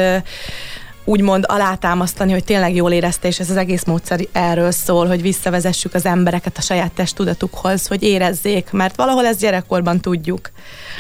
[1.08, 5.94] úgymond alátámasztani, hogy tényleg jól érezte, és ez az egész módszer erről szól, hogy visszavezessük
[5.94, 10.52] az embereket a saját testtudatukhoz, hogy érezzék, mert valahol ezt gyerekkorban tudjuk,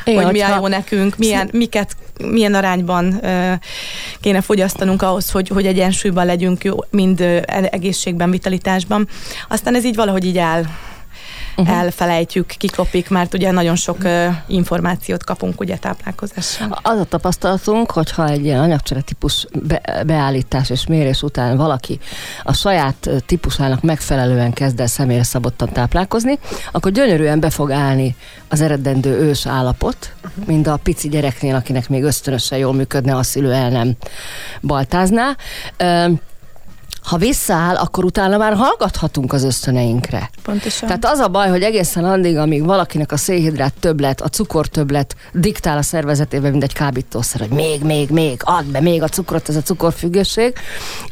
[0.05, 3.53] Igen, hogy mi a jó nekünk, milyen, miket, milyen arányban uh,
[4.21, 7.41] kéne fogyasztanunk ahhoz, hogy, hogy egyensúlyban legyünk, jó, mind uh,
[7.71, 9.07] egészségben, vitalitásban.
[9.47, 10.65] Aztán ez így valahogy így el
[11.57, 11.77] uh-huh.
[11.77, 16.79] elfelejtjük, kikopik, mert ugye nagyon sok uh, információt kapunk ugye táplálkozással.
[16.81, 21.99] Az a tapasztalatunk, hogyha egy ilyen anyagcsere típus be, beállítás és mérés után valaki
[22.43, 26.39] a saját típusának megfelelően kezd el személyre szabottan táplálkozni,
[26.71, 28.15] akkor gyönyörűen be fog állni
[28.47, 30.45] az eredendő ős állapot, uh-huh.
[30.45, 33.95] mind a pici gyereknél, akinek még ösztönösen jól működne, a szülő el nem
[34.61, 35.35] baltázná
[37.07, 40.29] ha visszaáll, akkor utána már hallgathatunk az ösztöneinkre.
[40.43, 40.87] Pontosan.
[40.87, 45.15] Tehát az a baj, hogy egészen addig, amíg valakinek a szénhidrát többlet, a cukor többlet
[45.33, 49.49] diktál a szervezetében, mint egy kábítószer, hogy még, még, még, add be még a cukrot,
[49.49, 50.53] ez a cukorfüggőség,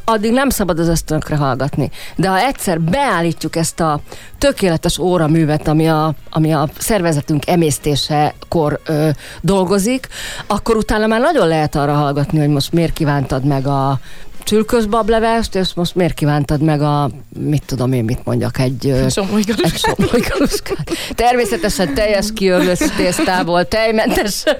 [0.03, 1.91] addig nem szabad az ösztönökre hallgatni.
[2.15, 3.99] De ha egyszer beállítjuk ezt a
[4.37, 9.09] tökéletes óraművet, ami a, ami a szervezetünk emésztésekor ö,
[9.41, 10.07] dolgozik,
[10.47, 13.99] akkor utána már nagyon lehet arra hallgatni, hogy most miért kívántad meg a
[14.45, 19.11] csülkös bablevest, és most miért kívántad meg a, mit tudom én, mit mondjak, egy, egy
[19.77, 20.91] somolygaluskát.
[21.15, 24.57] Természetesen teljes kiörlős tésztából, tejmentesen,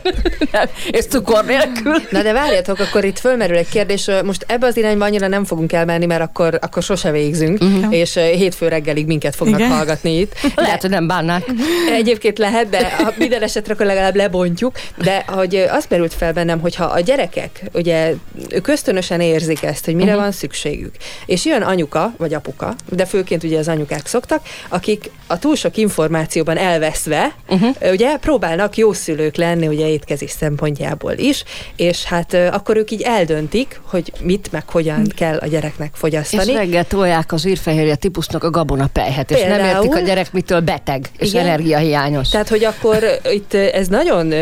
[0.91, 1.95] és cukor nélkül.
[2.09, 5.73] Na de várjatok, akkor itt fölmerül egy kérdés, most ebbe az irányba annyira nem fogunk
[5.73, 7.95] elmenni, mert akkor, akkor sose végzünk, uh-huh.
[7.95, 9.71] és hétfő reggelig minket fognak Igen.
[9.71, 10.35] hallgatni itt.
[10.55, 11.43] Lehet, hogy nem bánnák.
[11.91, 16.59] Egyébként lehet, de ha minden esetre akkor legalább lebontjuk, de hogy azt merült fel bennem,
[16.59, 18.13] hogyha a gyerekek, ugye
[18.49, 20.23] ők ösztönösen érzik ezt, ezt, hogy mire uh-huh.
[20.23, 20.95] van szükségük.
[21.25, 25.77] És jön anyuka, vagy apuka, de főként ugye az anyukák szoktak, akik a túl sok
[25.77, 27.75] információban elveszve, uh-huh.
[27.91, 31.43] ugye próbálnak jó szülők lenni, ugye étkezés szempontjából is,
[31.75, 35.13] és hát akkor ők így eldöntik, hogy mit, meg hogyan uh-huh.
[35.13, 36.51] kell a gyereknek fogyasztani.
[36.51, 40.59] És reggel tolják a zsírfehérje típusnak a gabonapelyhet, és Például, nem értik a gyerek mitől
[40.59, 42.29] beteg, és igen, energiahiányos.
[42.29, 44.33] Tehát, hogy akkor itt ez nagyon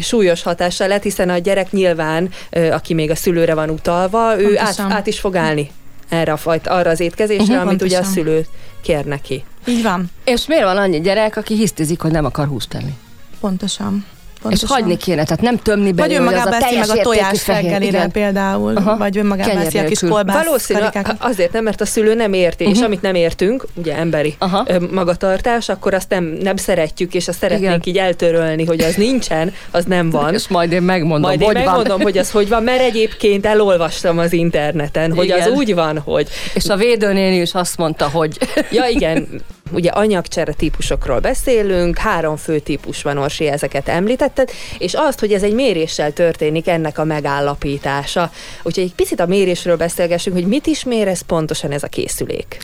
[0.00, 2.28] súlyos hatással lett, hiszen a gyerek nyilván,
[2.70, 5.70] aki még a szülőre van utalva, ő át, át is fog állni
[6.10, 7.98] erre a fajta, arra az étkezésre, uh-huh, amit pontosan.
[7.98, 8.46] ugye a szülő
[8.82, 9.44] kér neki.
[9.66, 10.10] Így van.
[10.24, 12.94] És miért van annyi gyerek, aki hisztizik, hogy nem akar húst tenni?
[13.40, 14.06] Pontosan.
[14.42, 14.68] Pontosan.
[14.68, 18.76] És hagyni kéne, tehát nem tömni belőle, Vagy önmagában eszi meg a tojás reggelire például,
[18.76, 18.96] Aha.
[18.96, 20.80] vagy önmagában eszi a kis kolbász Valószínű,
[21.18, 22.78] azért nem, mert a szülő nem érti, uh-huh.
[22.78, 24.66] és amit nem értünk, ugye emberi Aha.
[24.90, 27.94] magatartás, akkor azt nem, nem szeretjük, és azt szeretnénk Igen.
[27.94, 30.34] így eltörölni, hogy az nincsen, az nem van.
[30.34, 32.02] És majd én megmondom, majd hogy én megmondom, van.
[32.02, 35.40] hogy az hogy van, mert egyébként elolvastam az interneten, hogy igen.
[35.40, 36.28] az úgy van, hogy...
[36.54, 38.38] És a védőnéni is azt mondta, hogy...
[38.70, 39.26] Ja, igen,
[39.72, 45.42] ugye anyagcsere típusokról beszélünk, három fő típus van, Orsi, ezeket említetted, és azt, hogy ez
[45.42, 48.30] egy méréssel történik, ennek a megállapítása.
[48.62, 52.58] Úgyhogy egy picit a mérésről beszélgessünk, hogy mit is mér ez pontosan ez a készülék.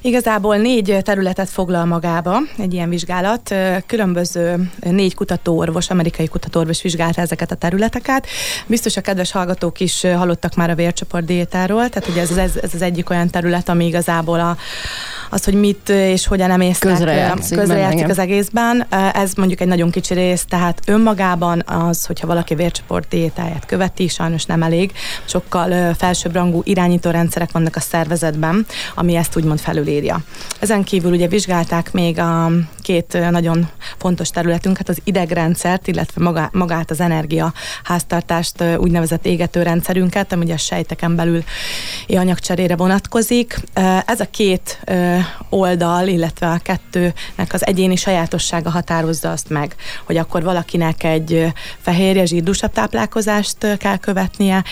[0.00, 3.54] Igazából négy területet foglal magába egy ilyen vizsgálat.
[3.86, 8.26] Különböző négy kutatóorvos, amerikai kutatóorvos vizsgálta ezeket a területeket.
[8.66, 12.74] Biztos a kedves hallgatók is hallottak már a vércsoport diétáról, tehát ugye ez, ez, ez
[12.74, 14.56] az egyik olyan terület, ami igazából a,
[15.30, 18.86] az, hogy mit és hogyan emésztek, közrejátszik, közrejátszik az egészben.
[19.12, 24.44] Ez mondjuk egy nagyon kicsi rész, tehát önmagában az, hogyha valaki vércsoport diétáját követi, sajnos
[24.44, 24.92] nem elég.
[25.24, 30.20] Sokkal felsőbbrangú irányítórendszerek vannak a szervezetben, ami ezt úgymond felülírja.
[30.58, 32.50] Ezen kívül ugye vizsgálták még a
[32.82, 37.52] két nagyon fontos területünket, az idegrendszert, illetve magát az energia
[37.84, 41.42] háztartást, úgynevezett égetőrendszerünket, ami ugye a sejteken belül
[42.08, 43.60] anyagcserére vonatkozik.
[44.06, 44.80] Ez a két
[45.48, 52.24] oldal, illetve a kettőnek az egyéni sajátossága határozza azt meg, hogy akkor valakinek egy fehérje
[52.24, 54.64] zsírdúsabb táplálkozást kell követnie,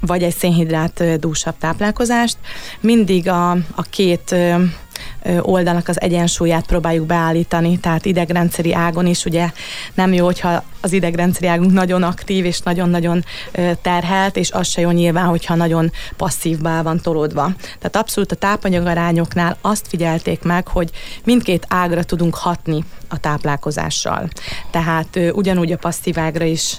[0.00, 2.36] vagy egy szénhidrát dúsabb táplálkozást.
[2.80, 4.34] Mindig a, a két
[5.40, 9.50] oldalnak az egyensúlyát próbáljuk beállítani, tehát idegrendszeri ágon is ugye
[9.94, 13.24] nem jó, hogyha az idegrendszeri águnk nagyon aktív és nagyon-nagyon
[13.82, 17.50] terhelt, és az se jó nyilván, hogyha nagyon passzívvá van tolódva.
[17.62, 20.90] Tehát abszolút a tápanyagarányoknál azt figyelték meg, hogy
[21.24, 24.28] mindkét ágra tudunk hatni a táplálkozással.
[24.70, 26.76] Tehát ugyanúgy a passzív ágra is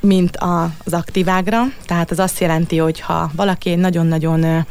[0.00, 0.36] mint
[0.84, 4.66] az aktívágra, tehát az azt jelenti, hogy ha valaki nagyon-nagyon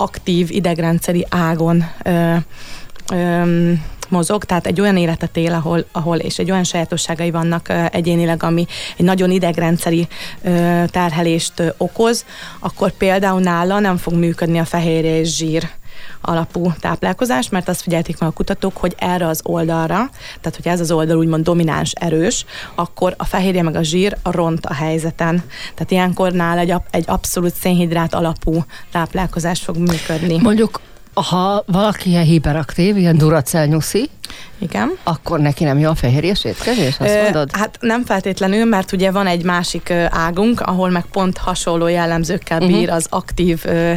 [0.00, 2.34] aktív idegrendszeri ágon ö,
[3.12, 3.72] ö,
[4.08, 8.66] mozog, tehát egy olyan életet él, ahol, ahol és egy olyan sajátosságai vannak egyénileg, ami
[8.96, 10.08] egy nagyon idegrendszeri
[10.86, 12.24] terhelést okoz,
[12.58, 15.68] akkor például nála nem fog működni a fehérje és zsír
[16.20, 20.10] alapú táplálkozás, mert azt figyelték meg a kutatók, hogy erre az oldalra,
[20.40, 24.30] tehát hogy ez az oldal úgymond domináns, erős, akkor a fehérje meg a zsír a
[24.30, 25.42] ront a helyzeten.
[25.74, 30.38] Tehát ilyenkor nála egy, egy abszolút szénhidrát alapú táplálkozás fog működni.
[30.38, 30.80] Mondjuk
[31.22, 34.08] ha valaki ilyen hiperaktív, ilyen duracell nyuszi,
[34.62, 34.90] Igen.
[35.02, 37.48] Akkor neki nem jó a fehérjes étkezés, azt Ö, mondod?
[37.56, 42.72] Hát nem feltétlenül, mert ugye van egy másik águnk, ahol meg pont hasonló jellemzőkkel Mhm.
[42.72, 43.92] bír az aktív ö,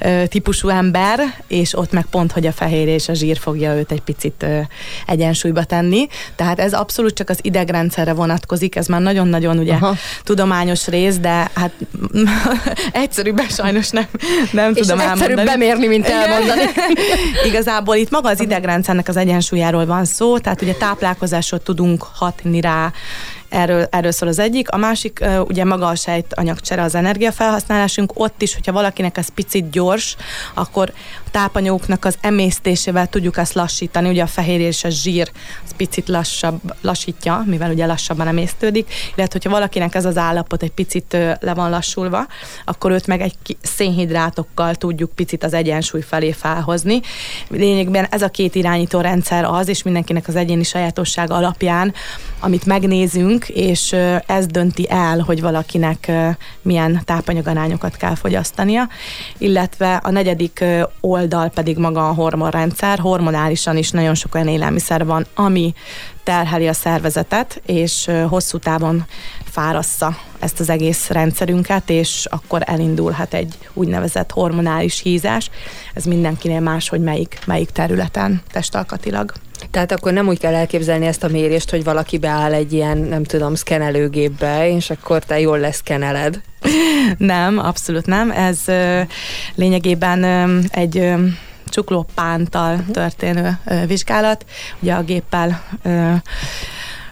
[0.00, 3.92] ö, típusú ember, és ott meg pont, hogy a fehérje és a zsír fogja őt
[3.92, 4.58] egy picit ö,
[5.06, 6.06] egyensúlyba tenni.
[6.36, 9.94] Tehát ez abszolút csak az idegrendszerre vonatkozik, ez már nagyon-nagyon ugye Aha.
[10.24, 11.72] tudományos rész, de hát
[12.92, 14.06] egyszerűbben sajnos nem,
[14.52, 15.44] nem És tudom egyszerűbb elmondani.
[15.58, 16.62] bemérni, mint elmondani.
[17.48, 22.92] Igazából itt maga az idegrendszernek az egyensúlyáról van szó, tehát ugye táplálkozásról tudunk hatni rá,
[23.56, 24.70] erről, erről szól az egyik.
[24.70, 30.16] A másik, ugye maga a sejtanyagcsere, az energiafelhasználásunk, ott is, hogyha valakinek ez picit gyors,
[30.54, 30.92] akkor
[31.26, 35.30] a tápanyagoknak az emésztésével tudjuk ezt lassítani, ugye a fehérje és a zsír
[35.64, 40.72] az picit lassabb, lassítja, mivel ugye lassabban emésztődik, illetve hogyha valakinek ez az állapot egy
[40.72, 42.26] picit le van lassulva,
[42.64, 47.00] akkor őt meg egy szénhidrátokkal tudjuk picit az egyensúly felé felhozni.
[47.48, 51.94] Lényegben ez a két irányító rendszer az, és mindenkinek az egyéni sajátossága alapján,
[52.40, 56.12] amit megnézünk, és ez dönti el, hogy valakinek
[56.62, 58.88] milyen tápanyagarányokat kell fogyasztania,
[59.38, 60.64] illetve a negyedik
[61.00, 62.98] oldal pedig maga a hormonrendszer.
[62.98, 65.74] Hormonálisan is nagyon sok olyan élelmiszer van, ami
[66.22, 69.04] terheli a szervezetet, és hosszú távon
[69.44, 75.50] fárassza ezt az egész rendszerünket, és akkor elindulhat egy úgynevezett hormonális hízás.
[75.94, 79.32] Ez mindenkinél más, hogy melyik, melyik területen testalkatilag.
[79.70, 83.24] Tehát akkor nem úgy kell elképzelni ezt a mérést, hogy valaki beáll egy ilyen, nem
[83.24, 86.40] tudom, szkenelőgépbe, és akkor te jól lesz keneled.
[87.18, 88.30] Nem, abszolút nem.
[88.30, 89.00] Ez ö,
[89.54, 91.14] lényegében ö, egy ö,
[91.66, 92.90] csuklópántal uh-huh.
[92.90, 94.44] történő ö, vizsgálat.
[94.80, 96.12] Ugye a géppel ö,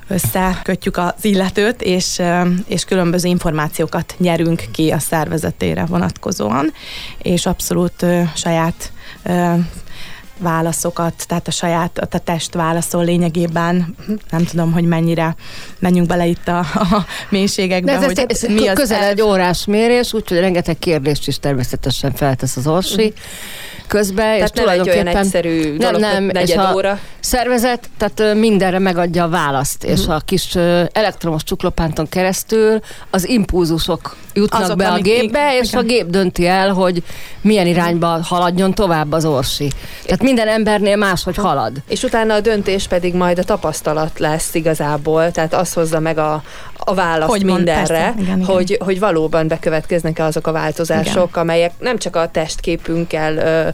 [0.08, 2.22] összekötjük az illetőt, és,
[2.66, 6.72] és különböző információkat nyerünk ki a szervezetére vonatkozóan,
[7.18, 9.54] és abszolút ö, saját ö,
[10.38, 13.96] válaszokat, tehát a saját, a test válaszol lényegében,
[14.30, 15.36] nem tudom, hogy mennyire
[15.78, 19.20] menjünk bele itt a, a mélységekbe, De ez, hogy ez, ez mi az közel egy
[19.20, 23.12] órás mérés, úgyhogy rengeteg kérdést is természetesen feltesz az orsi
[23.86, 26.98] közben, és Tehát nem egy olyan tulajdonképpen egyszerű dolog, nem, nem, és a óra.
[27.20, 30.54] szervezet, tehát mindenre megadja a választ, és a kis
[30.92, 35.80] elektromos csuklopánton keresztül az impulzusok jutnak Azok, be a gépbe, és igen.
[35.80, 37.02] a gép dönti el, hogy
[37.40, 39.70] milyen irányba haladjon tovább az orsi.
[40.04, 41.72] Tehát minden embernél máshogy halad.
[41.88, 46.42] És utána a döntés pedig majd a tapasztalat lesz igazából, tehát az hozza meg a,
[46.78, 48.44] a választ Hogy mindenre, persze, igen, igen.
[48.44, 51.42] Hogy, hogy valóban bekövetkeznek-e azok a változások, igen.
[51.42, 53.68] amelyek nem csak a testképünkkel ö,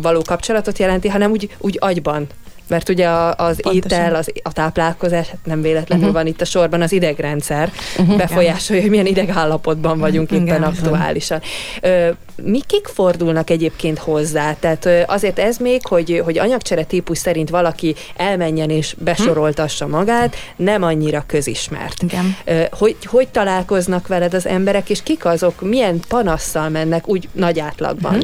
[0.00, 2.26] való kapcsolatot jelenti, hanem úgy, úgy agyban.
[2.68, 3.74] Mert ugye az Pontosan.
[3.74, 6.14] étel, az, a táplálkozás, hát nem véletlenül Mhm.
[6.14, 6.22] uh-huh.
[6.22, 8.02] van itt a sorban az idegrendszer, Mhm.
[8.02, 8.16] uh-huh.
[8.16, 10.46] befolyásolja, hogy milyen idegállapotban vagyunk Igen.
[10.46, 11.40] éppen aktuálisan.
[11.80, 12.08] Ö,
[12.42, 14.54] mi kik fordulnak egyébként hozzá?
[14.60, 20.82] Tehát azért ez még, hogy, hogy anyagcsere típus szerint valaki elmenjen és besoroltassa magát, nem
[20.82, 22.02] annyira közismert.
[22.02, 22.36] Igen.
[22.70, 28.14] Hogy, hogy találkoznak veled az emberek, és kik azok, milyen panasszal mennek úgy nagy átlagban?
[28.14, 28.22] Mhm.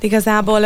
[0.00, 0.60] Igazából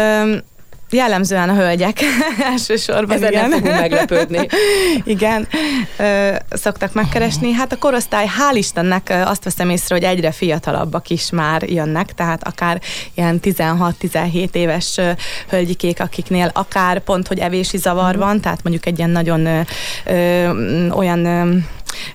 [0.92, 2.00] jellemzően a hölgyek
[2.52, 3.16] elsősorban.
[3.16, 3.48] Ezen igen.
[3.48, 4.46] nem fogunk meglepődni.
[5.04, 5.48] igen,
[5.96, 7.52] ö, szoktak megkeresni.
[7.52, 12.46] Hát a korosztály, hál' Istennek azt veszem észre, hogy egyre fiatalabbak is már jönnek, tehát
[12.46, 12.80] akár
[13.14, 15.00] ilyen 16-17 éves
[15.48, 19.60] hölgyikék, akiknél akár pont, hogy evési zavar van, tehát mondjuk egy ilyen nagyon ö,
[20.04, 21.56] ö, olyan ö,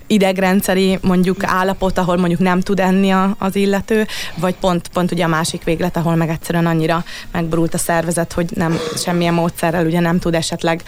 [0.08, 5.24] idegrendszeri mondjuk állapot, ahol mondjuk nem tud enni a, az illető, vagy pont, pont ugye
[5.24, 10.00] a másik véglet, ahol meg egyszerűen annyira megborult a szervezet, hogy nem semmilyen módszerrel ugye
[10.00, 10.84] nem tud esetleg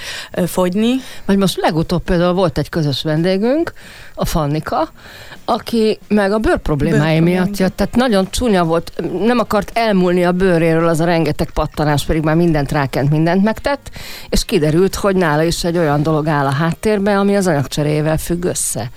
[0.46, 0.94] fogyni.
[1.26, 3.74] Vagy most legutóbb például volt egy közös vendégünk,
[4.20, 4.90] a Fannika,
[5.46, 10.32] aki meg a bőr problémái miatt jött, tehát nagyon csúnya volt, nem akart elmúlni a
[10.32, 13.90] bőréről az a rengeteg pattanás, pedig már mindent rákent, mindent megtett,
[14.30, 18.44] és kiderült, hogy nála is egy olyan dolog áll a háttérben, ami az anyagcserével függ
[18.44, 18.90] össze.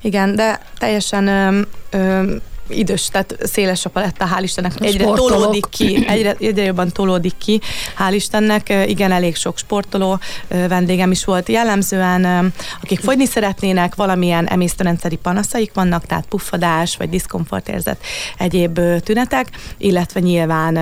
[0.00, 2.34] Igen, de teljesen ö, ö,
[2.68, 5.30] idős, tehát széles a paletta, hál' Istennek, egyre Sportolók.
[5.30, 7.60] tolódik ki, egyre, egyre jobban tolódik ki,
[7.98, 11.48] hál' Istennek, igen, elég sok sportoló vendégem is volt.
[11.48, 18.02] Jellemzően, akik fogyni szeretnének, valamilyen emésztőrendszeri panaszaik vannak, tehát puffadás, vagy diszkomfortérzet,
[18.38, 19.48] egyéb tünetek,
[19.78, 20.76] illetve nyilván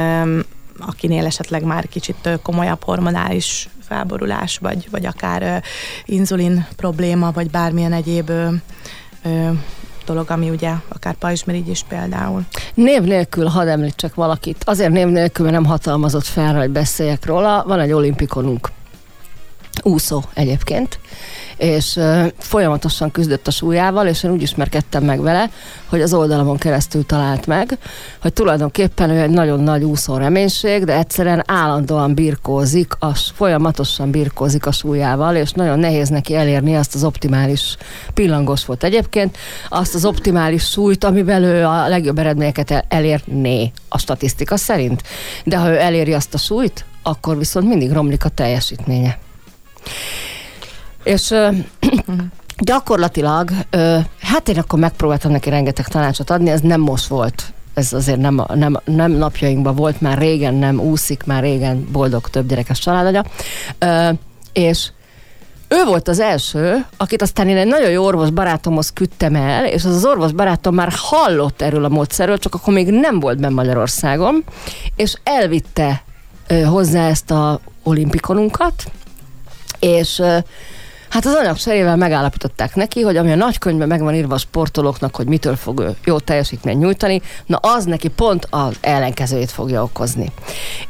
[0.86, 5.62] akinél esetleg már kicsit komolyabb hormonális felborulás, vagy, vagy akár
[6.04, 8.30] inzulin probléma, vagy bármilyen egyéb
[10.04, 12.42] dolog, ami ugye akár pajzsmirigy például.
[12.74, 14.64] Név nélkül hadd említsek valakit.
[14.64, 17.64] Azért név nélkül, mert nem hatalmazott fel, hogy beszéljek róla.
[17.66, 18.70] Van egy olimpikonunk.
[19.82, 20.98] Úszó egyébként,
[21.56, 22.00] és
[22.38, 25.50] folyamatosan küzdött a súlyával, és én úgy ismerkedtem meg vele,
[25.86, 27.78] hogy az oldalamon keresztül talált meg,
[28.20, 34.66] hogy tulajdonképpen ő egy nagyon nagy úszó reménység, de egyszerűen állandóan birkózik, az folyamatosan birkózik
[34.66, 37.76] a súlyával, és nagyon nehéz neki elérni azt az optimális
[38.14, 39.36] pillangos volt egyébként,
[39.68, 45.02] azt az optimális súlyt, amivel ő a legjobb eredményeket elérné a statisztika szerint.
[45.44, 49.18] De ha ő eléri azt a súlyt, akkor viszont mindig romlik a teljesítménye.
[51.02, 51.48] És ö,
[52.58, 53.50] gyakorlatilag,
[54.20, 57.52] hát én akkor megpróbáltam neki rengeteg tanácsot adni, ez nem most volt.
[57.74, 62.48] Ez azért nem, nem, nem napjainkban volt, már régen nem úszik, már régen boldog több
[62.48, 63.24] gyerekes családagya.
[63.78, 64.10] Ö,
[64.52, 64.90] és
[65.68, 69.84] ő volt az első, akit aztán én egy nagyon jó orvos barátomhoz küldtem el, és
[69.84, 73.54] az az orvos barátom már hallott erről a módszerről, csak akkor még nem volt benne
[73.54, 74.44] Magyarországon,
[74.96, 76.02] és elvitte
[76.64, 78.84] hozzá ezt a olimpikonunkat,
[79.82, 80.20] és
[81.12, 85.16] Hát az anyag cserével megállapították neki, hogy ami a nagykönyvben meg van írva a sportolóknak,
[85.16, 90.32] hogy mitől fog ő jó teljesítményt nyújtani, na az neki pont az ellenkezőjét fogja okozni.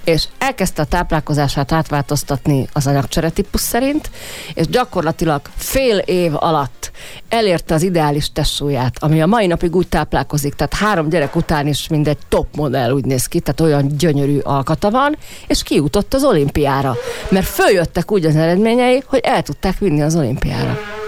[0.04, 4.11] És elkezdte a táplálkozását átváltoztatni az anyagcsere típus szerint,
[4.54, 6.90] és gyakorlatilag fél év alatt
[7.28, 11.88] elérte az ideális testsúlyát, ami a mai napig úgy táplálkozik, tehát három gyerek után is
[11.88, 16.94] mindegy top modell úgy néz ki, tehát olyan gyönyörű alkata van, és kiutott az olimpiára.
[17.28, 21.02] Mert följöttek úgy az eredményei, hogy el tudták vinni az olimpiára.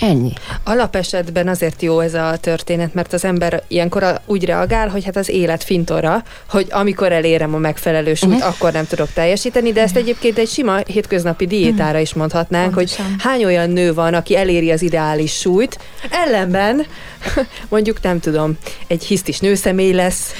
[0.00, 0.32] Ennyi.
[0.64, 5.28] Alapesetben azért jó ez a történet, mert az ember ilyenkor úgy reagál, hogy hát az
[5.28, 8.48] élet fintora, hogy amikor elérem a megfelelő súlyt, uh-huh.
[8.48, 13.04] akkor nem tudok teljesíteni, de ezt egyébként egy sima hétköznapi diétára is mondhatnánk, Pontosan.
[13.04, 15.78] hogy hány olyan nő van, aki eléri az ideális súlyt,
[16.10, 16.86] ellenben
[17.68, 20.32] mondjuk nem tudom, egy hisztis nőszemély lesz,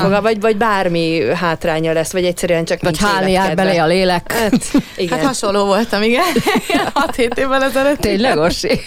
[0.00, 4.32] foga, vagy, vagy bármi hátránya lesz, vagy egyszerűen csak Vagy hálni jár belé a lélek.
[4.32, 4.52] Hát,
[4.96, 5.18] igen.
[5.18, 6.24] hát hasonló voltam, igen.
[7.16, 7.98] 6-7 évvel ezelőtt.
[8.00, 8.79] Tényleg, Orsi?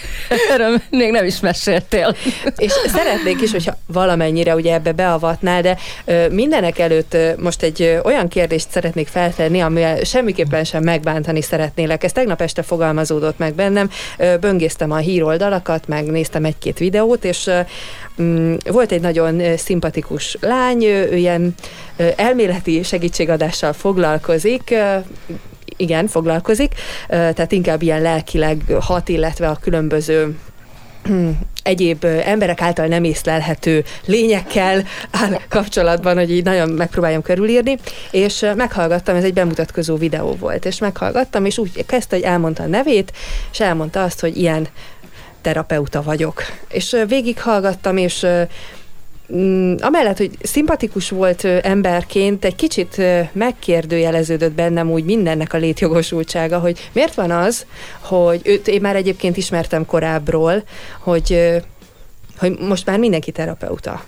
[0.50, 2.16] Erről még nem is meséltél.
[2.56, 5.78] És szeretnék is, hogyha valamennyire ugye ebbe beavatnál, de
[6.30, 12.04] mindenek előtt most egy olyan kérdést szeretnék feltenni, amivel semmiképpen sem megbántani szeretnélek.
[12.04, 13.90] Ez tegnap este fogalmazódott meg bennem.
[14.40, 17.50] Böngésztem a híroldalakat, megnéztem egy-két videót, és
[18.22, 21.54] mm, volt egy nagyon szimpatikus lány, ő ilyen
[22.16, 24.74] elméleti segítségadással foglalkozik,
[25.76, 26.74] igen, foglalkozik,
[27.08, 30.38] tehát inkább ilyen lelkileg hat, illetve a különböző
[31.62, 37.76] egyéb emberek által nem észlelhető lényekkel áll kapcsolatban, hogy így nagyon megpróbáljam körülírni,
[38.10, 42.66] és meghallgattam, ez egy bemutatkozó videó volt, és meghallgattam, és úgy kezdte, hogy elmondta a
[42.66, 43.12] nevét,
[43.52, 44.68] és elmondta azt, hogy ilyen
[45.40, 46.42] terapeuta vagyok.
[46.68, 48.26] És végighallgattam, és
[49.80, 57.14] amellett, hogy szimpatikus volt emberként, egy kicsit megkérdőjeleződött bennem úgy mindennek a létjogosultsága, hogy miért
[57.14, 57.66] van az,
[58.00, 60.62] hogy őt én már egyébként ismertem korábbról,
[61.00, 61.52] hogy,
[62.38, 64.04] hogy most már mindenki terapeuta.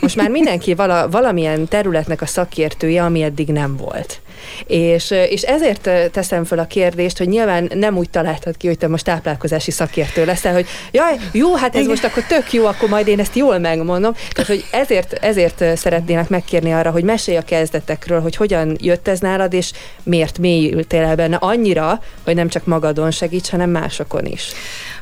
[0.00, 4.20] Most már mindenki vala, valamilyen területnek a szakértője, ami eddig nem volt.
[4.66, 8.88] És, és ezért teszem fel a kérdést, hogy nyilván nem úgy találtad ki, hogy te
[8.88, 11.90] most táplálkozási szakértő leszel, hogy jaj, jó, hát ez Igen.
[11.90, 14.12] most akkor tök jó, akkor majd én ezt jól megmondom.
[14.30, 19.20] Tehát, hogy ezért, ezért szeretnének megkérni arra, hogy mesélj a kezdetekről, hogy hogyan jött ez
[19.20, 24.52] nálad, és miért mélyültél el benne annyira, hogy nem csak magadon segíts, hanem másokon is.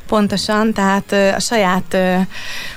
[0.09, 1.97] Pontosan, tehát a saját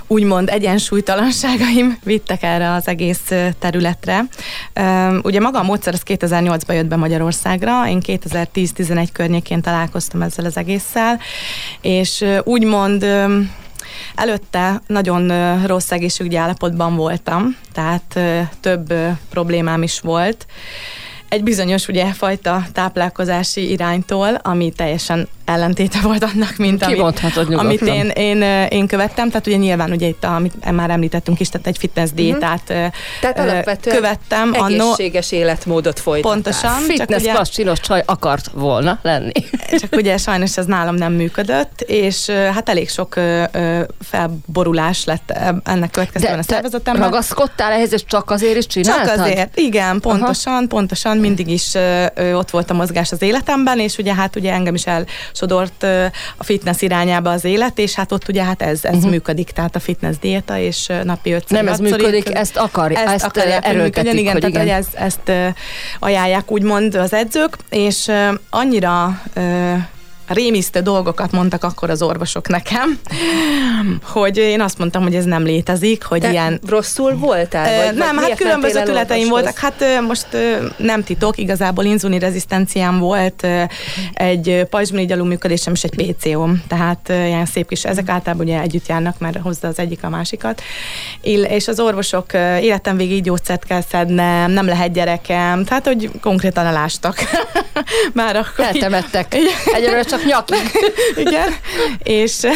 [0.07, 4.25] úgymond egyensúlytalanságaim vittek erre az egész területre.
[5.23, 10.57] Ugye maga a módszer az 2008-ban jött be Magyarországra, én 2010-11 környékén találkoztam ezzel az
[10.57, 11.21] egésszel,
[11.81, 13.07] és úgymond
[14.15, 15.33] Előtte nagyon
[15.67, 18.19] rossz egészségügyi állapotban voltam, tehát
[18.61, 18.95] több
[19.31, 20.47] problémám is volt.
[21.33, 27.01] Egy bizonyos ugye fajta táplálkozási iránytól, ami teljesen ellentéte volt annak, mint amit,
[27.55, 29.29] amit én, én, én követtem.
[29.29, 32.17] Tehát ugye nyilván ugye itt, amit már említettünk is, tehát egy fitness mhm.
[32.17, 32.87] diétát uh-huh.
[33.21, 34.55] tehát alapvetően követtem.
[34.55, 36.33] Egészséges annó, életmódot folytattál.
[36.33, 36.81] Pontosan.
[36.81, 39.33] Fitness csak ugye, csaj akart volna lenni.
[39.81, 43.15] Csak ugye sajnos ez nálam nem működött, és hát elég sok
[44.01, 45.33] felborulás lett
[45.65, 47.03] ennek következően a szervezetemben.
[47.03, 49.07] ragaszkodtál ehhez, és csak azért is csináltad?
[49.07, 50.67] Csak azért, igen, pontosan, Aha.
[50.67, 51.73] pontosan, mindig is
[52.35, 55.83] ott volt a mozgás az életemben, és ugye hát ugye engem is el sodort
[56.37, 59.11] a fitness irányába az élet, és hát ott ugye hát ez, ez uh-huh.
[59.11, 61.59] működik, tehát a fitness diéta, és napi ötször.
[61.59, 64.75] Nem ez működik, ezt akarja, ezt, ezt akarják, erőltetik, igen, hogy tehát, igen.
[64.75, 65.57] Hogy ezt, ezt
[65.99, 68.11] ajánlják úgymond az edzők, és
[68.51, 69.23] annyira
[70.27, 73.01] rémisztő dolgokat mondtak akkor az orvosok nekem,
[74.03, 76.61] hogy én azt mondtam, hogy ez nem létezik, hogy De ilyen...
[76.67, 77.87] rosszul voltál?
[77.87, 79.59] Vagy, nem, hát különböző tületeim voltak.
[79.59, 80.27] Hát most
[80.77, 83.47] nem titok, igazából inzulin rezisztenciám volt,
[84.13, 89.19] egy pajzsmirigy működésem és egy PCO-m, tehát ilyen szép kis, ezek általában ugye együtt járnak,
[89.19, 90.63] mert hozza az egyik a másikat.
[91.49, 97.17] És az orvosok életem végig gyógyszert kell szednem, nem lehet gyerekem, tehát hogy konkrétan elástak.
[98.13, 99.35] Már akkor Eltemettek.
[99.77, 100.71] Egyelőre csak nyakig.
[101.25, 101.49] Igen.
[102.03, 102.47] és,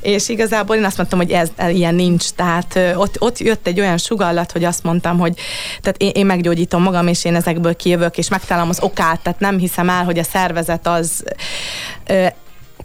[0.00, 2.28] és igazából én azt mondtam, hogy ez ilyen nincs.
[2.28, 5.34] Tehát ott, ott jött egy olyan sugallat, hogy azt mondtam, hogy
[5.80, 9.58] tehát én, én meggyógyítom magam, és én ezekből kijövök, és megtalálom az okát, tehát nem
[9.58, 11.24] hiszem el, hogy a szervezet az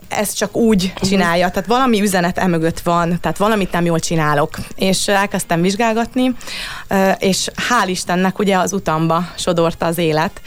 [0.10, 4.58] ezt csak úgy csinálja, tehát valami üzenet emögött van, tehát valamit nem jól csinálok.
[4.76, 6.36] És elkezdtem vizsgálgatni,
[7.20, 10.42] és hál' Istennek ugye az utamba sodorta az élet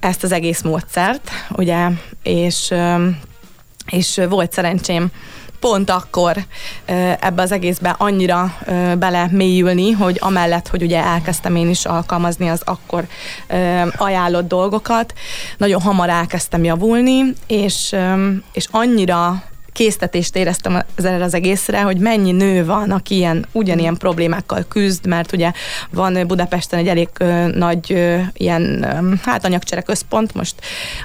[0.00, 1.88] ezt az egész módszert, ugye,
[2.22, 2.74] és,
[3.90, 5.10] és volt szerencsém
[5.60, 6.36] pont akkor
[7.20, 8.56] ebbe az egészbe annyira
[8.98, 13.06] bele mélyülni, hogy amellett, hogy ugye elkezdtem én is alkalmazni az akkor
[13.96, 15.14] ajánlott dolgokat,
[15.56, 17.96] nagyon hamar elkezdtem javulni, és,
[18.52, 19.42] és annyira
[19.72, 25.32] késztetést éreztem ezzel az egészre, hogy mennyi nő van, aki ilyen, ugyanilyen problémákkal küzd, mert
[25.32, 25.52] ugye
[25.90, 27.08] van Budapesten egy elég
[27.54, 28.88] nagy ilyen,
[29.22, 30.54] hát anyagcsere központ, most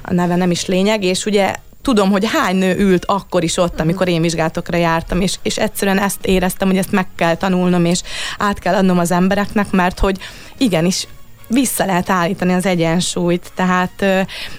[0.02, 3.80] a neve nem is lényeg, és ugye tudom, hogy hány nő ült akkor is ott,
[3.80, 8.02] amikor én vizsgálatokra jártam, és, és egyszerűen ezt éreztem, hogy ezt meg kell tanulnom, és
[8.38, 10.20] át kell adnom az embereknek, mert hogy
[10.58, 11.08] igenis
[11.48, 14.06] vissza lehet állítani az egyensúlyt, tehát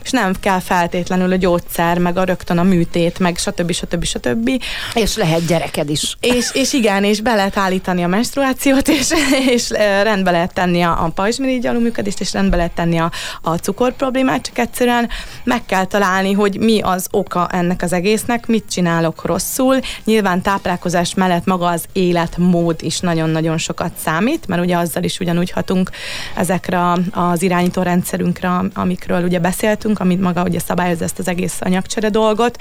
[0.03, 3.73] és nem kell feltétlenül a gyógyszer, meg a rögtön a műtét, meg stb.
[3.73, 4.05] stb.
[4.05, 4.51] stb.
[4.95, 6.17] És lehet gyereked is.
[6.21, 9.09] És, és igen, és be lehet állítani a menstruációt, és,
[9.55, 9.71] és
[10.03, 13.11] rendbe lehet tenni a, a pajzsmirigy alulműködést, és rendbe lehet tenni a,
[13.43, 15.09] a cukor problémát, csak egyszerűen
[15.45, 19.79] meg kell találni, hogy mi az oka ennek az egésznek, mit csinálok rosszul.
[20.05, 25.51] Nyilván táplálkozás mellett maga az életmód is nagyon-nagyon sokat számít, mert ugye azzal is ugyanúgy
[25.51, 25.91] hatunk
[26.35, 31.57] ezekre azokra az irányító rendszerünkre, amikről ugye beszéltünk, amit maga ugye szabályozza ezt az egész
[31.61, 32.57] anyagcsere dolgot.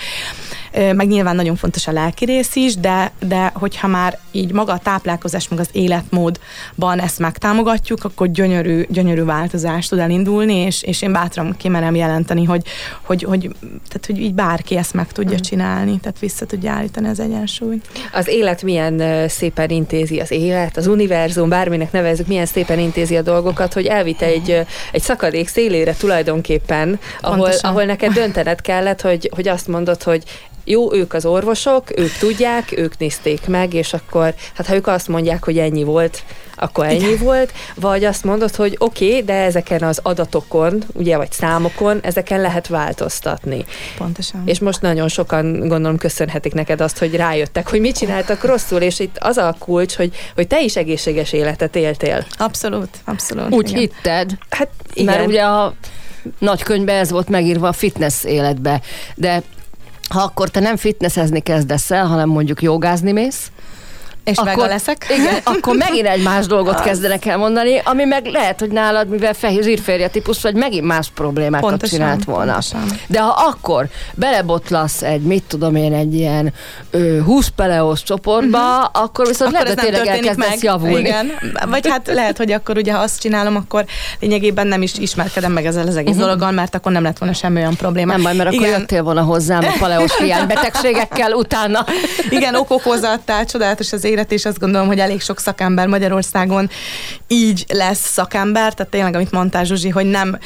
[0.72, 4.78] Meg nyilván nagyon fontos a lelki rész is, de, de hogyha már így maga a
[4.78, 11.11] táplálkozás, meg az életmódban ezt megtámogatjuk, akkor gyönyörű, gyönyörű változás tud elindulni, és, és én
[11.11, 12.61] bátran kimerem jelenteni, hogy,
[13.01, 15.41] hogy, hogy, tehát, hogy így bárki ezt meg tudja mm.
[15.41, 17.88] csinálni, tehát vissza tudja állítani az egyensúlyt.
[18.13, 23.22] Az élet milyen szépen intézi, az élet, az univerzum, bárminek nevezzük, milyen szépen intézi a
[23.22, 29.29] dolgokat, hogy el elvitt egy, egy szakadék szélére tulajdonképpen, ahol, ahol neked döntened kellett, hogy,
[29.35, 30.23] hogy azt mondod, hogy
[30.66, 35.07] jó, ők az orvosok, ők tudják, ők nézték meg, és akkor, hát ha ők azt
[35.07, 36.24] mondják, hogy ennyi volt,
[36.55, 37.18] akkor ennyi Igen.
[37.24, 42.41] volt, vagy azt mondod, hogy oké, okay, de ezeken az adatokon, ugye, vagy számokon, ezeken
[42.41, 43.66] lehet változtatni.
[43.97, 44.41] Pontosan.
[44.45, 48.99] És most nagyon sokan, gondolom, köszönhetik neked azt, hogy rájöttek, hogy mit csináltak rosszul, és
[48.99, 52.26] itt az a kulcs, hogy, hogy te is egészséges életet éltél.
[52.38, 53.53] Abszolút, abszolút.
[53.53, 53.80] Úgy igen.
[53.80, 54.32] hitted.
[54.49, 55.16] Hát igen.
[55.16, 55.74] Mert ugye a
[56.39, 58.82] nagy könyvben ez volt megírva a fitness életbe,
[59.16, 59.43] de
[60.09, 63.51] ha akkor te nem fitnessezni kezdesz el, hanem mondjuk jogázni mész,
[64.26, 65.05] és akkor, leszek.
[65.17, 69.34] Igen, akkor megint egy más dolgot kezdenek el mondani, ami meg lehet, hogy nálad, mivel
[69.34, 72.51] fehér zsírférje típus vagy, megint más problémákat pontosan, csinált volna.
[72.51, 72.86] Pontosan.
[73.07, 76.53] De ha akkor belebotlasz egy, mit tudom én, egy ilyen
[76.91, 79.03] ö, 20 peleós csoportba, uh-huh.
[79.03, 80.63] akkor viszont akkor lehet, tényleg elkezdesz meg.
[80.63, 80.99] javulni.
[80.99, 81.32] Igen.
[81.69, 83.86] Vagy hát lehet, hogy akkor ugye ha azt csinálom, akkor
[84.19, 86.26] lényegében nem is ismerkedem meg ezzel az egész uh-huh.
[86.26, 88.11] dologgal, mert akkor nem lett volna semmi olyan probléma.
[88.11, 88.63] Nem baj, mert Igen.
[88.63, 90.11] akkor jöttél volna hozzám a paleós
[90.47, 91.86] betegségekkel utána.
[92.30, 96.70] Igen, okokozattál, csodálatos az élet, és azt gondolom, hogy elég sok szakember Magyarországon
[97.28, 100.39] így lesz szakember, tehát tényleg, amit mondtál Zsuzsi, hogy nem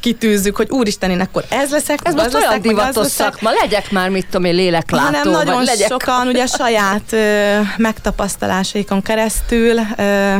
[0.00, 4.26] kitűzzük, hogy úristen, én akkor ez leszek, ez most olyan divatos szakma, legyek már, mit
[4.26, 5.04] tudom én, léleklátó.
[5.04, 5.88] Hanem nagyon legyek...
[5.88, 10.36] sokan ugye saját ö, megtapasztalásaikon keresztül ö,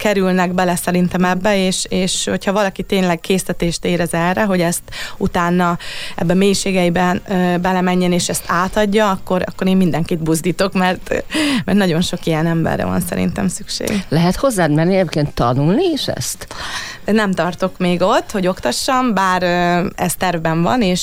[0.00, 4.82] kerülnek bele szerintem ebbe, és, és hogyha valaki tényleg késztetést érez erre, hogy ezt
[5.16, 5.78] utána
[6.16, 11.24] ebbe mélységeiben ö, belemenjen, és ezt átadja, akkor, akkor én mindenkit buzdítok, mert,
[11.64, 14.04] mert nagyon sok ilyen emberre van szerintem szükség.
[14.08, 16.46] Lehet hozzád menni egyébként tanulni is ezt?
[17.12, 21.02] Nem tartok még ott, hogy oktassam, bár ö, ez tervben van, és,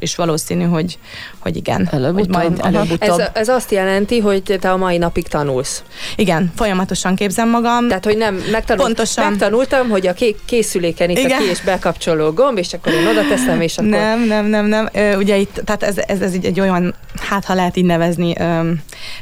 [0.00, 0.98] és valószínű, hogy,
[1.38, 1.88] hogy igen.
[1.92, 5.82] Előbb hogy majd előbb ez, ez azt jelenti, hogy te a mai napig tanulsz.
[6.16, 7.88] Igen, folyamatosan képzem magam.
[7.88, 9.30] Tehát, hogy nem megtanul, Pontosan.
[9.30, 11.30] megtanultam, hogy a készüléken itt igen.
[11.30, 13.90] a ki- és bekapcsoló gomb, és akkor én oda teszem, és akkor...
[13.90, 14.88] Nem, nem, nem, nem.
[15.16, 18.34] ugye itt, tehát ez, ez, ez egy olyan, hát ha lehet így nevezni,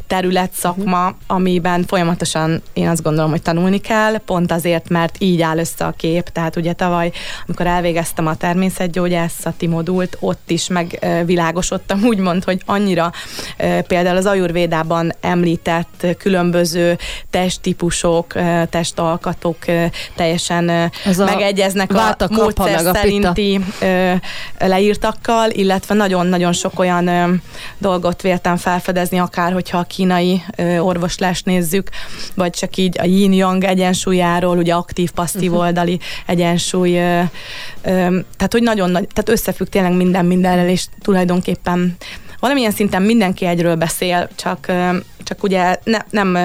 [0.06, 5.58] terület, szakma, amiben folyamatosan én azt gondolom, hogy tanulni kell, pont azért, mert így áll
[5.58, 7.12] össze a kép, szép, tehát ugye tavaly,
[7.46, 13.12] amikor elvégeztem a természetgyógyászati modult, ott is megvilágosodtam, úgymond, hogy annyira
[13.86, 16.98] például az ajurvédában említett különböző
[17.30, 18.32] testtípusok,
[18.70, 19.56] testalkatok
[20.14, 20.68] teljesen
[21.04, 23.60] Ez megegyeznek a, a módszer meg a szerinti
[24.58, 27.42] leírtakkal, illetve nagyon-nagyon sok olyan
[27.78, 30.42] dolgot véltem felfedezni, akár hogyha a kínai
[30.80, 31.88] orvoslást nézzük,
[32.34, 35.66] vagy csak így a yin-yang egyensúlyáról, ugye aktív-passzív uh-huh.
[35.66, 36.92] oldali egyensúly,
[37.82, 41.96] tehát hogy nagyon nagy, tehát összefügg tényleg minden mindenrel, és tulajdonképpen
[42.40, 44.72] valamilyen szinten mindenki egyről beszél, csak,
[45.18, 46.38] csak ugye ne, nem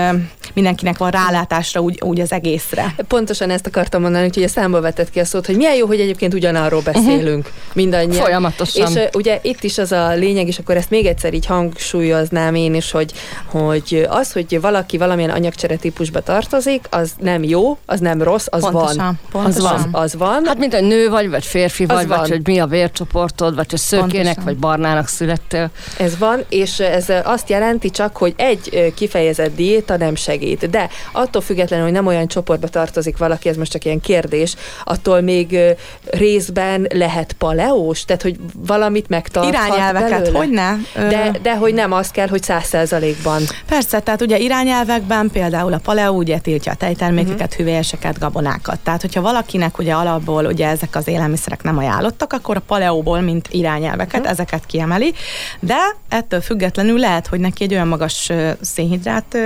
[0.54, 2.96] mindenkinek van rálátásra úgy, úgy az egészre.
[3.08, 6.00] Pontosan ezt akartam mondani, hogy ugye számba vetett ki a szót, hogy milyen jó, hogy
[6.00, 6.92] egyébként ugyanarról mhm.
[6.92, 7.74] beszélünk uh-huh.
[7.74, 8.24] mindannyian.
[8.24, 8.92] Folyamatosan.
[8.92, 12.56] És uh, ugye itt is az a lényeg, és akkor ezt még egyszer így hangsúlyoznám
[12.56, 13.14] én is, hogy,
[13.46, 18.62] hogy az, hogy valaki valamilyen anyagcsere típusba tartozik, az nem jó, az nem rossz, az
[18.62, 19.20] pontosan, van.
[19.44, 19.74] Pontosan.
[19.74, 20.46] Az, az van.
[20.46, 22.20] Hát mint a nő vagy, vagy férfi az vagy, van.
[22.20, 24.44] vagy hogy mi a vércsoportod, vagy hogy szőkének, pontosan.
[24.44, 25.70] vagy barnának születtél.
[25.98, 30.37] Ez van, és ez azt jelenti csak, hogy egy kifejezett diéta nem segít.
[30.70, 35.22] De attól függetlenül, hogy nem olyan csoportba tartozik valaki, ez most csak ilyen kérdés, attól
[35.22, 35.60] még
[36.06, 40.38] részben lehet paleós, tehát hogy valamit megtarthat Irányelveket, belőle.
[40.38, 40.76] hogy ne?
[40.94, 43.42] De, de hogy nem az kell, hogy száz százalékban.
[43.68, 47.58] Persze, tehát ugye irányelvekben például a paleó ugye tiltja a tejtermékeket, uh-huh.
[47.58, 48.80] hüvelyeseket, gabonákat.
[48.80, 53.48] Tehát, hogyha valakinek ugye alapból ugye ezek az élelmiszerek nem ajánlottak, akkor a paleóból, mint
[53.52, 54.32] irányelveket, uh-huh.
[54.32, 55.14] ezeket kiemeli,
[55.60, 55.78] de
[56.10, 58.32] ettől függetlenül lehet, hogy neki egy olyan magas
[58.62, 59.38] szénhidrát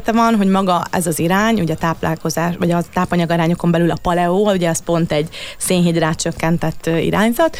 [0.00, 3.96] szükséglete van, hogy maga ez az irány, ugye a táplálkozás, vagy a tápanyagarányokon belül a
[4.02, 5.28] paleó, ugye az pont egy
[5.58, 7.56] szénhidrát csökkentett irányzat,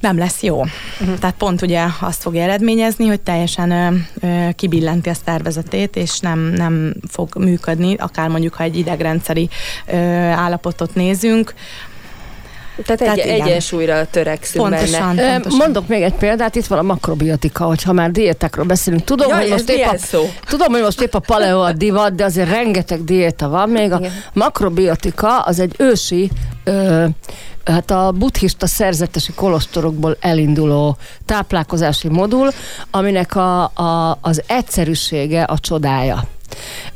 [0.00, 0.60] nem lesz jó.
[0.60, 1.18] Uh-huh.
[1.18, 6.38] Tehát pont ugye azt fogja eredményezni, hogy teljesen ö, ö, kibillenti a szervezetét, és nem,
[6.38, 9.48] nem fog működni, akár mondjuk, ha egy idegrendszeri
[9.86, 11.54] ö, állapotot nézünk,
[12.84, 15.32] tehát, Tehát egy, egyensúlyra törekszünk pontosan, benne.
[15.32, 15.58] Pontosan.
[15.58, 19.04] Mondok még egy példát, itt van a makrobiotika, hogyha már diétákról beszélünk.
[19.04, 20.30] Tudom, Jaj, hogy most épp a, szó?
[20.46, 23.68] tudom, hogy most épp a paleo a divat, de azért rengeteg diéta van.
[23.68, 24.00] Még a
[24.32, 26.30] makrobiotika az egy ősi
[26.64, 27.04] ö,
[27.64, 32.50] hát a buddhista szerzetesi kolostorokból elinduló táplálkozási modul,
[32.90, 36.24] aminek a, a, az egyszerűsége a csodája.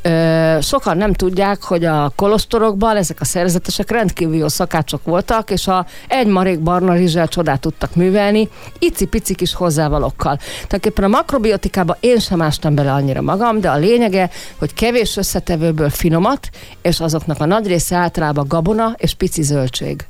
[0.01, 5.67] Ö, sokan nem tudják, hogy a kolostorokban ezek a szerzetesek rendkívül jó szakácsok voltak, és
[5.67, 8.49] a egy marék barna rizsel csodát tudtak művelni,
[8.79, 10.37] icipici kis hozzávalókkal.
[10.37, 15.89] Tulajdonképpen a makrobiotikába én sem ástam bele annyira magam, de a lényege, hogy kevés összetevőből
[15.89, 16.49] finomat,
[16.81, 20.05] és azoknak a nagy része általában gabona és pici zöldség.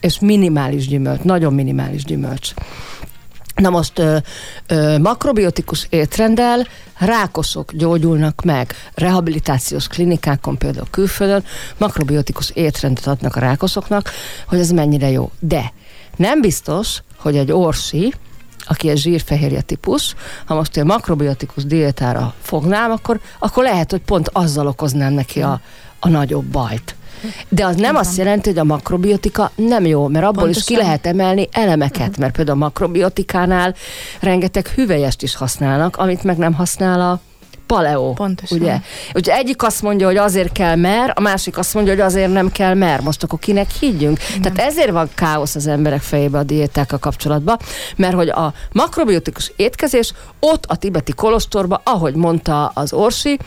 [0.00, 2.54] És minimális gyümölcs, nagyon minimális gyümölcs.
[3.54, 4.16] Na most ö,
[4.66, 6.66] ö, makrobiotikus étrendel
[6.98, 8.74] rákosok gyógyulnak meg.
[8.94, 11.44] Rehabilitációs klinikákon, például külföldön
[11.78, 14.10] makrobiotikus étrendet adnak a rákosoknak,
[14.46, 15.30] hogy ez mennyire jó.
[15.38, 15.72] De
[16.16, 18.14] nem biztos, hogy egy orsi,
[18.66, 24.28] aki egy zsírfehérje típus, ha most én makrobiotikus diétára fognám, akkor, akkor lehet, hogy pont
[24.32, 25.60] azzal okoznám neki a,
[26.00, 26.96] a nagyobb bajt.
[27.48, 30.62] De az nem azt jelenti, hogy a makrobiotika nem jó, mert abból Pontosan.
[30.62, 32.18] is ki lehet emelni elemeket, uh-huh.
[32.18, 33.74] mert például a makrobiotikánál
[34.20, 37.20] rengeteg hüvelyest is használnak, amit meg nem használ a
[37.72, 38.12] paleo.
[38.12, 38.58] Pontosan.
[38.58, 38.76] Ugye?
[39.14, 42.50] ugye egyik azt mondja, hogy azért kell mer, a másik azt mondja, hogy azért nem
[42.50, 43.00] kell mer.
[43.00, 44.18] Most akkor kinek higgyünk?
[44.28, 44.42] Igen.
[44.42, 47.58] Tehát ezért van káosz az emberek fejébe a diétákkal kapcsolatban,
[47.96, 53.38] mert hogy a makrobiotikus étkezés ott a tibeti kolostorba, ahogy mondta az Orsi,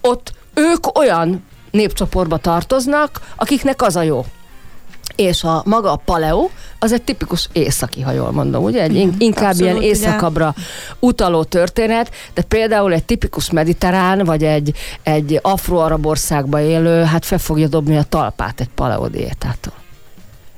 [0.00, 4.24] ott ők olyan népcsoportba tartoznak, akiknek az a jó.
[5.16, 6.48] És a maga a paleo,
[6.78, 8.82] az egy tipikus északi, ha jól mondom, ugye?
[8.82, 10.66] Egy in, inkább Abszolút, ilyen északabbra ugye?
[10.98, 17.38] utaló történet, de például egy tipikus mediterrán, vagy egy, egy afro-arab országba élő, hát fel
[17.38, 19.72] fogja dobni a talpát egy paleo diétától.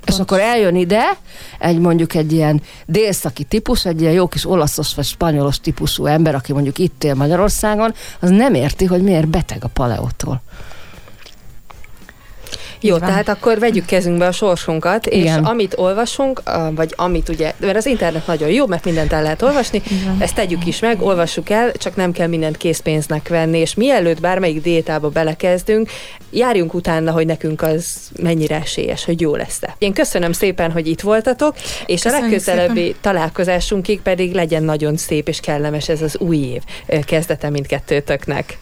[0.05, 1.17] És akkor eljön ide
[1.59, 6.35] egy mondjuk egy ilyen délszaki típus, egy ilyen jó kis olaszos vagy spanyolos típusú ember,
[6.35, 10.41] aki mondjuk itt él Magyarországon, az nem érti, hogy miért beteg a paleótól.
[12.83, 13.07] Jó, van.
[13.07, 15.41] tehát akkor vegyük kezünkbe a sorsunkat, Igen.
[15.41, 16.41] és amit olvasunk,
[16.75, 20.15] vagy amit ugye, mert az internet nagyon jó, mert mindent el lehet olvasni, Igen.
[20.19, 24.61] ezt tegyük is meg, olvassuk el, csak nem kell mindent készpénznek venni, és mielőtt bármelyik
[24.61, 25.89] diétába belekezdünk,
[26.31, 29.75] járjunk utána, hogy nekünk az mennyire esélyes, hogy jó lesz-e.
[29.77, 31.55] Én köszönöm szépen, hogy itt voltatok,
[31.85, 32.97] és Köszönjük a legközelebbi szépen.
[33.01, 36.61] találkozásunkig pedig legyen nagyon szép és kellemes ez az új év
[37.05, 38.57] kezdete mindkettőtöknek.